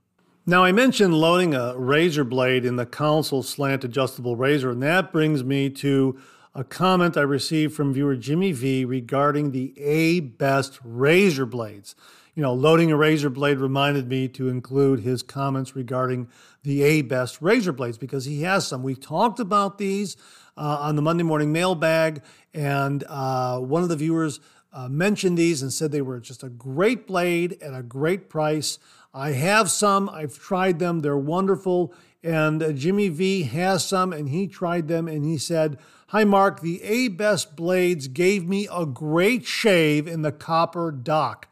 Now, 0.46 0.64
I 0.64 0.72
mentioned 0.72 1.14
loading 1.14 1.54
a 1.54 1.78
razor 1.78 2.24
blade 2.24 2.66
in 2.66 2.78
the 2.78 2.86
Konsul 2.86 3.44
slant 3.44 3.84
adjustable 3.84 4.36
razor, 4.36 4.72
and 4.72 4.82
that 4.82 5.12
brings 5.12 5.44
me 5.44 5.70
to 5.70 6.20
a 6.54 6.64
comment 6.64 7.16
I 7.16 7.22
received 7.22 7.74
from 7.74 7.94
viewer 7.94 8.16
Jimmy 8.16 8.52
V 8.52 8.84
regarding 8.84 9.52
the 9.52 9.74
ABest 9.78 10.80
razor 10.84 11.46
blades. 11.46 11.96
You 12.36 12.44
know, 12.44 12.54
loading 12.54 12.92
a 12.92 12.98
razor 12.98 13.30
blade 13.30 13.58
reminded 13.58 14.08
me 14.08 14.28
to 14.30 14.50
include 14.50 15.02
his 15.02 15.22
comments 15.22 15.76
regarding 15.76 16.28
the 16.64 16.82
ABest 16.82 17.38
razor 17.42 17.74
blades 17.74 17.98
because 17.98 18.26
he 18.26 18.42
has 18.44 18.68
some. 18.68 18.84
We 18.84 18.96
talked 18.96 19.40
about 19.40 19.78
these 19.78 20.18
uh, 20.58 20.78
on 20.82 20.96
the 20.96 21.02
Monday 21.02 21.24
morning 21.24 21.52
mailbag, 21.52 22.22
and 22.54 23.04
uh, 23.08 23.60
one 23.60 23.84
of 23.84 23.90
the 23.90 23.96
viewers 23.96 24.40
uh, 24.74 24.88
mentioned 24.88 25.38
these 25.38 25.62
and 25.62 25.72
said 25.72 25.92
they 25.92 26.02
were 26.02 26.20
just 26.20 26.44
a 26.44 26.50
great 26.50 27.08
blade 27.08 27.58
at 27.62 27.74
a 27.74 27.84
great 27.84 28.30
price. 28.30 28.80
I 29.14 29.32
have 29.32 29.70
some, 29.70 30.10
I've 30.10 30.38
tried 30.40 30.80
them, 30.80 31.00
they're 31.02 31.18
wonderful. 31.18 31.94
And 32.24 32.62
uh, 32.62 32.72
Jimmy 32.72 33.10
V 33.10 33.44
has 33.44 33.86
some, 33.86 34.14
and 34.14 34.30
he 34.30 34.48
tried 34.48 34.88
them, 34.88 35.08
and 35.08 35.26
he 35.26 35.38
said, 35.38 35.80
Hi, 36.12 36.26
Mark, 36.26 36.60
the 36.60 36.82
ABest 36.84 37.56
blades 37.56 38.10
gave 38.10 38.46
me 38.46 38.68
a 38.70 38.86
great 38.86 39.46
shave 39.46 40.10
in 40.10 40.24
the 40.24 40.34
copper 40.34 40.92
dock. 40.92 41.48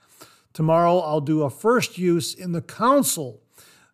Tomorrow 0.51 0.99
I'll 0.99 1.21
do 1.21 1.43
a 1.43 1.49
first 1.49 1.97
use 1.97 2.33
in 2.33 2.51
the 2.51 2.61
Konsul 2.61 3.37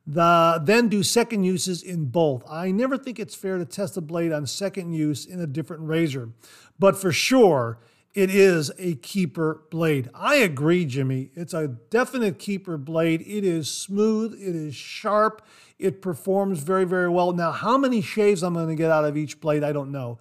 the, 0.08 0.60
then 0.64 0.90
do 0.90 1.04
second 1.04 1.44
uses 1.44 1.84
in 1.84 2.06
both. 2.06 2.44
I 2.50 2.72
never 2.72 2.98
think 2.98 3.20
it's 3.20 3.36
fair 3.36 3.60
to 3.60 3.66
test 3.66 3.96
a 3.96 4.02
blade 4.02 4.32
on 4.32 4.48
second 4.48 4.94
use 4.94 5.24
in 5.24 5.40
a 5.40 5.46
different 5.46 5.84
razor, 5.84 6.32
but 6.80 6.98
for 6.98 7.12
sure, 7.12 7.78
it 8.16 8.32
is 8.32 8.72
a 8.80 8.96
keeper 8.96 9.62
blade. 9.70 10.10
I 10.16 10.38
agree, 10.38 10.86
Jimmy. 10.86 11.30
It's 11.36 11.54
a 11.54 11.68
definite 11.68 12.40
keeper 12.40 12.80
blade. 12.80 13.22
It 13.22 13.44
is 13.44 13.70
smooth, 13.70 14.34
it 14.34 14.56
is 14.56 14.74
sharp, 14.74 15.44
it 15.78 16.02
performs 16.02 16.62
very, 16.62 16.86
very 16.86 17.10
well. 17.10 17.34
Now, 17.34 17.52
how 17.52 17.78
many 17.78 18.02
shaves 18.02 18.42
I'm 18.42 18.56
going 18.56 18.70
to 18.70 18.76
get 18.76 18.90
out 18.90 19.06
of 19.06 19.16
each 19.16 19.40
blade, 19.40 19.64
I 19.64 19.72
don't 19.72 19.92
know. 19.92 20.18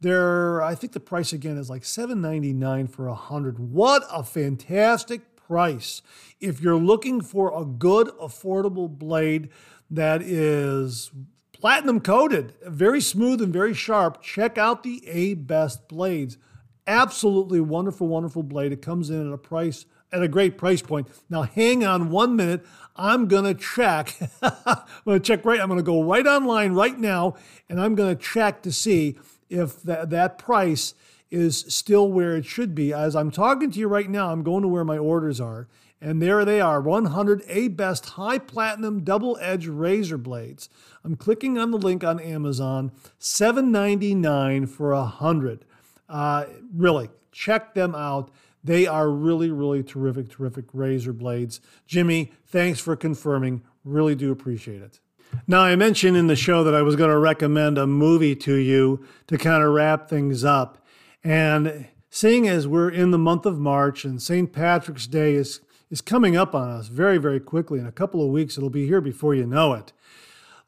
There, 0.00 0.62
I 0.62 0.74
think 0.76 0.92
the 0.92 1.00
price 1.00 1.32
again 1.32 1.58
is 1.58 1.68
like 1.68 1.82
$7.99 1.82 2.90
for 2.90 3.06
a 3.06 3.12
100. 3.12 3.58
What 3.58 4.04
a 4.10 4.22
fantastic 4.22 5.36
price. 5.36 6.02
If 6.40 6.60
you're 6.60 6.76
looking 6.76 7.20
for 7.20 7.60
a 7.60 7.64
good, 7.64 8.08
affordable 8.20 8.88
blade 8.88 9.48
that 9.90 10.22
is 10.22 11.10
platinum 11.52 12.00
coated, 12.00 12.54
very 12.64 13.00
smooth 13.00 13.42
and 13.42 13.52
very 13.52 13.74
sharp, 13.74 14.22
check 14.22 14.56
out 14.56 14.84
the 14.84 15.02
ABest 15.08 15.88
blades. 15.88 16.38
Absolutely 16.86 17.60
wonderful, 17.60 18.06
wonderful 18.06 18.44
blade. 18.44 18.72
It 18.72 18.82
comes 18.82 19.10
in 19.10 19.26
at 19.26 19.32
a 19.32 19.38
price 19.38 19.84
at 20.12 20.22
a 20.22 20.28
great 20.28 20.56
price 20.56 20.80
point. 20.80 21.08
Now, 21.28 21.42
hang 21.42 21.84
on 21.84 22.10
one 22.10 22.34
minute. 22.36 22.64
I'm 22.96 23.28
to 23.28 23.54
check. 23.54 24.16
I'm 24.42 24.80
to 25.06 25.20
check 25.20 25.44
right. 25.44 25.60
I'm 25.60 25.74
to 25.76 25.82
go 25.82 26.02
right 26.02 26.26
online 26.26 26.72
right 26.72 26.98
now, 26.98 27.34
and 27.68 27.80
I'm 27.80 27.94
to 27.96 28.14
check 28.14 28.62
to 28.62 28.72
see 28.72 29.18
if 29.48 29.82
that, 29.82 30.10
that 30.10 30.38
price 30.38 30.94
is 31.30 31.64
still 31.68 32.10
where 32.10 32.36
it 32.36 32.44
should 32.44 32.74
be. 32.74 32.92
As 32.92 33.14
I'm 33.14 33.30
talking 33.30 33.70
to 33.70 33.78
you 33.78 33.88
right 33.88 34.08
now, 34.08 34.30
I'm 34.32 34.42
going 34.42 34.62
to 34.62 34.68
where 34.68 34.84
my 34.84 34.98
orders 34.98 35.40
are, 35.40 35.68
and 36.00 36.22
there 36.22 36.44
they 36.44 36.60
are 36.60 36.80
100 36.80 37.42
ABest 37.48 38.10
Hi 38.10 38.38
Platinum 38.38 39.04
Double 39.04 39.36
Edge 39.40 39.66
Razor 39.66 40.18
Blades. 40.18 40.68
I'm 41.04 41.16
clicking 41.16 41.58
on 41.58 41.70
the 41.70 41.78
link 41.78 42.04
on 42.04 42.20
Amazon, 42.20 42.92
$7.99 43.20 44.68
for 44.68 44.92
a 44.92 45.00
100. 45.00 45.64
Uh, 46.08 46.44
really, 46.74 47.10
check 47.32 47.74
them 47.74 47.94
out. 47.94 48.30
They 48.64 48.86
are 48.86 49.08
really, 49.08 49.50
really 49.50 49.82
terrific, 49.82 50.30
terrific 50.30 50.66
razor 50.72 51.12
blades. 51.12 51.60
Jimmy, 51.86 52.32
thanks 52.46 52.80
for 52.80 52.96
confirming. 52.96 53.62
Really 53.84 54.14
do 54.14 54.32
appreciate 54.32 54.82
it. 54.82 55.00
Now, 55.46 55.62
I 55.62 55.76
mentioned 55.76 56.16
in 56.16 56.26
the 56.26 56.36
show 56.36 56.62
that 56.64 56.74
I 56.74 56.82
was 56.82 56.96
going 56.96 57.10
to 57.10 57.18
recommend 57.18 57.78
a 57.78 57.86
movie 57.86 58.36
to 58.36 58.54
you 58.54 59.04
to 59.28 59.38
kind 59.38 59.62
of 59.62 59.72
wrap 59.72 60.08
things 60.08 60.44
up. 60.44 60.84
And 61.24 61.88
seeing 62.10 62.46
as 62.48 62.66
we're 62.68 62.90
in 62.90 63.10
the 63.10 63.18
month 63.18 63.46
of 63.46 63.58
March 63.58 64.04
and 64.04 64.20
St. 64.20 64.52
Patrick's 64.52 65.06
Day 65.06 65.34
is, 65.34 65.60
is 65.90 66.00
coming 66.00 66.36
up 66.36 66.54
on 66.54 66.68
us 66.68 66.88
very, 66.88 67.18
very 67.18 67.40
quickly, 67.40 67.78
in 67.78 67.86
a 67.86 67.92
couple 67.92 68.22
of 68.22 68.30
weeks, 68.30 68.56
it'll 68.56 68.70
be 68.70 68.86
here 68.86 69.00
before 69.00 69.34
you 69.34 69.46
know 69.46 69.72
it. 69.72 69.92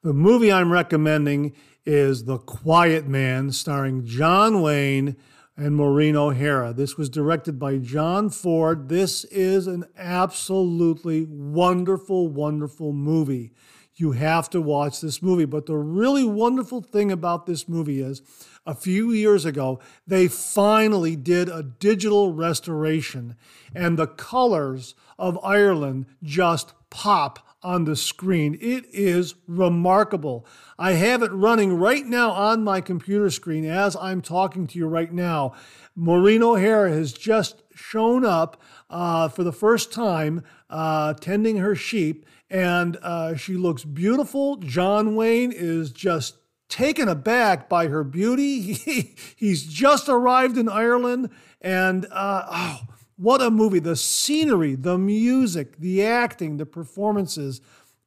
The 0.02 0.14
movie 0.14 0.50
I'm 0.50 0.72
recommending 0.72 1.54
is 1.84 2.24
The 2.24 2.38
Quiet 2.38 3.06
Man, 3.06 3.52
starring 3.52 4.06
John 4.06 4.62
Wayne 4.62 5.16
and 5.56 5.76
Maureen 5.76 6.16
O'Hara. 6.16 6.72
This 6.72 6.96
was 6.96 7.10
directed 7.10 7.58
by 7.58 7.76
John 7.76 8.30
Ford. 8.30 8.88
This 8.88 9.24
is 9.24 9.66
an 9.66 9.84
absolutely 9.96 11.26
wonderful, 11.28 12.28
wonderful 12.28 12.94
movie. 12.94 13.52
You 14.00 14.12
have 14.12 14.48
to 14.50 14.60
watch 14.62 15.00
this 15.00 15.20
movie. 15.20 15.44
But 15.44 15.66
the 15.66 15.76
really 15.76 16.24
wonderful 16.24 16.80
thing 16.80 17.12
about 17.12 17.44
this 17.44 17.68
movie 17.68 18.00
is 18.00 18.22
a 18.64 18.74
few 18.74 19.12
years 19.12 19.44
ago, 19.44 19.78
they 20.06 20.26
finally 20.26 21.16
did 21.16 21.48
a 21.48 21.62
digital 21.62 22.32
restoration, 22.32 23.36
and 23.74 23.98
the 23.98 24.06
colors 24.06 24.94
of 25.18 25.38
Ireland 25.42 26.06
just 26.22 26.72
pop 26.88 27.46
on 27.62 27.84
the 27.84 27.96
screen. 27.96 28.56
It 28.60 28.86
is 28.90 29.34
remarkable. 29.46 30.46
I 30.78 30.92
have 30.92 31.22
it 31.22 31.32
running 31.32 31.76
right 31.76 32.06
now 32.06 32.30
on 32.30 32.64
my 32.64 32.80
computer 32.80 33.28
screen 33.30 33.64
as 33.66 33.96
I'm 33.96 34.22
talking 34.22 34.66
to 34.68 34.78
you 34.78 34.86
right 34.86 35.12
now. 35.12 35.52
Maureen 35.94 36.42
O'Hara 36.42 36.90
has 36.90 37.12
just 37.12 37.62
shown 37.74 38.24
up 38.24 38.60
uh, 38.88 39.28
for 39.28 39.44
the 39.44 39.52
first 39.52 39.92
time 39.92 40.42
uh, 40.70 41.12
tending 41.14 41.58
her 41.58 41.74
sheep, 41.74 42.24
and 42.50 42.96
uh, 43.02 43.36
she 43.36 43.54
looks 43.54 43.84
beautiful. 43.84 44.56
John 44.56 45.14
Wayne 45.14 45.52
is 45.52 45.90
just 45.92 46.36
taken 46.68 47.08
aback 47.08 47.68
by 47.68 47.88
her 47.88 48.04
beauty. 48.04 48.74
He, 48.84 49.14
he's 49.36 49.64
just 49.64 50.08
arrived 50.08 50.58
in 50.58 50.68
Ireland, 50.68 51.30
and 51.60 52.06
uh, 52.10 52.46
oh, 52.50 52.80
what 53.16 53.40
a 53.40 53.50
movie! 53.50 53.78
The 53.78 53.96
scenery, 53.96 54.74
the 54.74 54.98
music, 54.98 55.78
the 55.78 56.04
acting, 56.04 56.56
the 56.56 56.66
performances. 56.66 57.60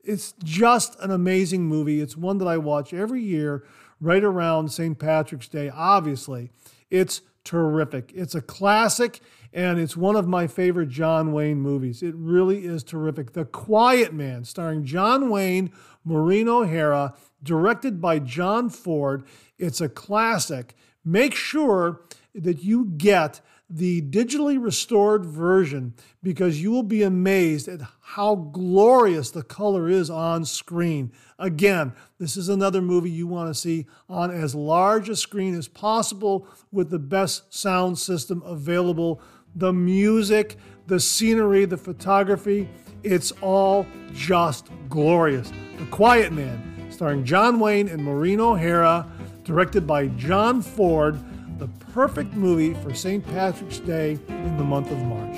It's 0.04 0.34
just 0.44 1.00
an 1.00 1.12
amazing 1.12 1.66
movie. 1.66 2.02
It's 2.02 2.18
one 2.18 2.38
that 2.40 2.48
I 2.48 2.58
watch 2.58 2.94
every 2.94 3.22
year 3.22 3.64
right 4.02 4.24
around 4.24 4.70
St. 4.70 5.00
Patrick's 5.00 5.48
Day, 5.48 5.70
obviously. 5.70 6.52
It's 6.90 7.22
terrific. 7.44 8.12
It's 8.14 8.36
a 8.36 8.42
classic, 8.42 9.22
and 9.54 9.80
it's 9.80 9.96
one 9.96 10.16
of 10.16 10.28
my 10.28 10.48
favorite 10.48 10.90
John 10.90 11.32
Wayne 11.32 11.62
movies. 11.62 12.02
It 12.02 12.16
really 12.16 12.66
is 12.66 12.84
terrific. 12.84 13.34
The 13.34 13.46
Quiet 13.46 14.14
Man, 14.14 14.44
starring 14.44 14.84
John 14.84 15.30
Wayne, 15.30 15.72
Maureen 16.04 16.50
O'Hara, 16.50 17.14
directed 17.42 18.02
by 18.02 18.20
John 18.20 18.70
Ford. 18.70 19.24
It's 19.58 19.80
a 19.80 19.90
classic. 19.90 20.76
Make 21.06 21.36
sure 21.36 22.02
that 22.34 22.64
you 22.64 22.86
get 22.86 23.42
the 23.70 24.02
digitally 24.02 24.62
restored 24.62 25.26
version 25.26 25.94
because 26.22 26.62
you 26.62 26.70
will 26.70 26.84
be 26.84 27.02
amazed 27.02 27.68
at 27.68 27.82
how 28.02 28.36
glorious 28.36 29.32
the 29.32 29.42
color 29.42 29.90
is 29.90 30.10
on 30.10 30.46
screen. 30.46 31.12
Again, 31.40 31.94
this 32.20 32.38
is 32.38 32.50
another 32.50 32.82
movie 32.82 33.10
you 33.10 33.26
want 33.26 33.50
to 33.50 33.60
see 33.60 33.88
on 34.08 34.30
as 34.30 34.54
large 34.54 35.10
a 35.10 35.16
screen 35.16 35.56
as 35.56 35.68
possible 35.68 36.48
with 36.72 36.90
the 36.90 37.00
best 37.00 37.54
sound 37.54 37.98
system 37.98 38.44
available. 38.46 39.22
The 39.56 39.74
music, 39.74 40.58
the 40.88 41.00
scenery, 41.00 41.66
the 41.66 41.78
photography, 41.78 42.70
it's 43.04 43.32
all 43.42 43.86
just 44.14 44.70
glorious. 44.90 45.52
The 45.78 45.86
Quiet 45.86 46.32
Man, 46.32 46.88
starring 46.90 47.24
John 47.26 47.60
Wayne 47.60 47.88
and 47.88 48.04
Maureen 48.04 48.40
O'Hara, 48.40 49.08
directed 49.44 49.86
by 49.86 50.08
John 50.08 50.62
Ford 50.62 51.20
the 51.60 51.68
perfect 51.94 52.34
movie 52.34 52.74
for 52.74 52.94
St. 52.94 53.24
Patrick's 53.24 53.80
Day 53.80 54.20
in 54.28 54.58
the 54.58 54.64
month 54.64 54.92
of 54.92 54.98
March. 54.98 55.36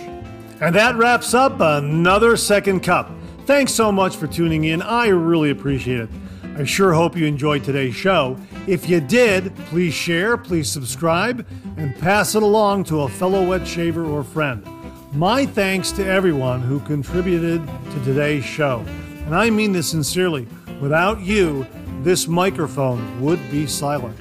And 0.62 0.74
that 0.74 0.96
wraps 0.96 1.34
up 1.34 1.60
another 1.60 2.38
Second 2.38 2.80
Cup. 2.82 3.12
Thanks 3.46 3.74
so 3.74 3.92
much 3.92 4.16
for 4.16 4.26
tuning 4.26 4.64
in. 4.64 4.82
I 4.82 5.08
really 5.08 5.52
appreciate 5.52 6.00
it. 6.00 6.10
I 6.58 6.64
sure 6.64 6.94
hope 6.94 7.18
you 7.18 7.26
enjoyed 7.26 7.64
today's 7.64 7.96
show. 7.96 8.38
If 8.68 8.90
you 8.90 9.00
did, 9.00 9.56
please 9.68 9.94
share, 9.94 10.38
please 10.38 10.72
subscribe, 10.72 11.46
and 11.78 11.96
pass 12.00 12.34
it 12.34 12.42
along 12.42 12.86
to 12.86 13.02
a 13.02 13.10
fellow 13.10 13.48
wet 13.48 13.68
shaver 13.68 14.04
or 14.04 14.24
friend. 14.24 14.66
My 15.14 15.46
thanks 15.46 15.92
to 15.94 16.06
everyone 16.06 16.62
who 16.62 16.80
contributed 16.80 17.62
to 17.66 18.04
today's 18.04 18.44
show. 18.44 18.84
And 19.26 19.36
I 19.36 19.52
mean 19.52 19.72
this 19.72 19.90
sincerely. 19.90 20.48
Without 20.82 21.22
you, 21.22 21.68
this 22.02 22.28
microphone 22.28 23.22
would 23.22 23.40
be 23.52 23.68
silent. 23.68 24.20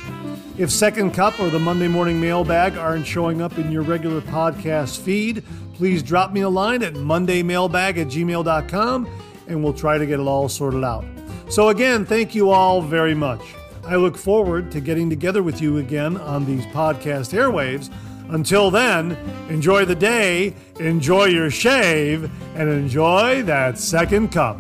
If 0.59 0.71
Second 0.71 1.15
Cup 1.15 1.41
or 1.41 1.49
the 1.49 1.59
Monday 1.59 1.89
Morning 1.89 2.21
Mailbag 2.21 2.77
aren't 2.77 3.07
showing 3.07 3.41
up 3.41 3.59
in 3.59 3.73
your 3.73 3.83
regular 3.83 4.21
podcast 4.21 5.01
feed, 5.01 5.43
please 5.73 6.03
drop 6.03 6.33
me 6.33 6.43
a 6.43 6.49
line 6.49 6.83
at 6.83 6.93
mondaymailbag 6.95 7.99
at 7.99 8.07
gmail.com 8.09 9.09
and 9.49 9.65
we'll 9.65 9.73
try 9.73 9.97
to 9.99 10.07
get 10.07 10.21
it 10.21 10.27
all 10.27 10.49
sorted 10.49 10.85
out. 10.85 11.05
So, 11.49 11.71
again, 11.71 12.05
thank 12.07 12.35
you 12.35 12.51
all 12.51 12.81
very 12.81 13.15
much. 13.15 13.43
I 13.87 13.97
look 13.97 14.17
forward 14.17 14.71
to 14.73 14.81
getting 14.81 15.11
together 15.11 15.43
with 15.43 15.61
you 15.61 15.79
again 15.79 16.17
on 16.17 16.47
these 16.47 16.65
podcast 16.67 17.33
airwaves. 17.35 17.91
Until 18.31 18.71
then, 18.71 19.13
enjoy 19.51 19.85
the 19.85 19.95
day, 19.95 20.55
enjoy 20.81 21.27
your 21.27 21.51
shave, 21.51 22.31
and 22.57 22.71
enjoy 22.71 23.43
that 23.43 23.79
second 23.79 24.33
cup. 24.33 24.57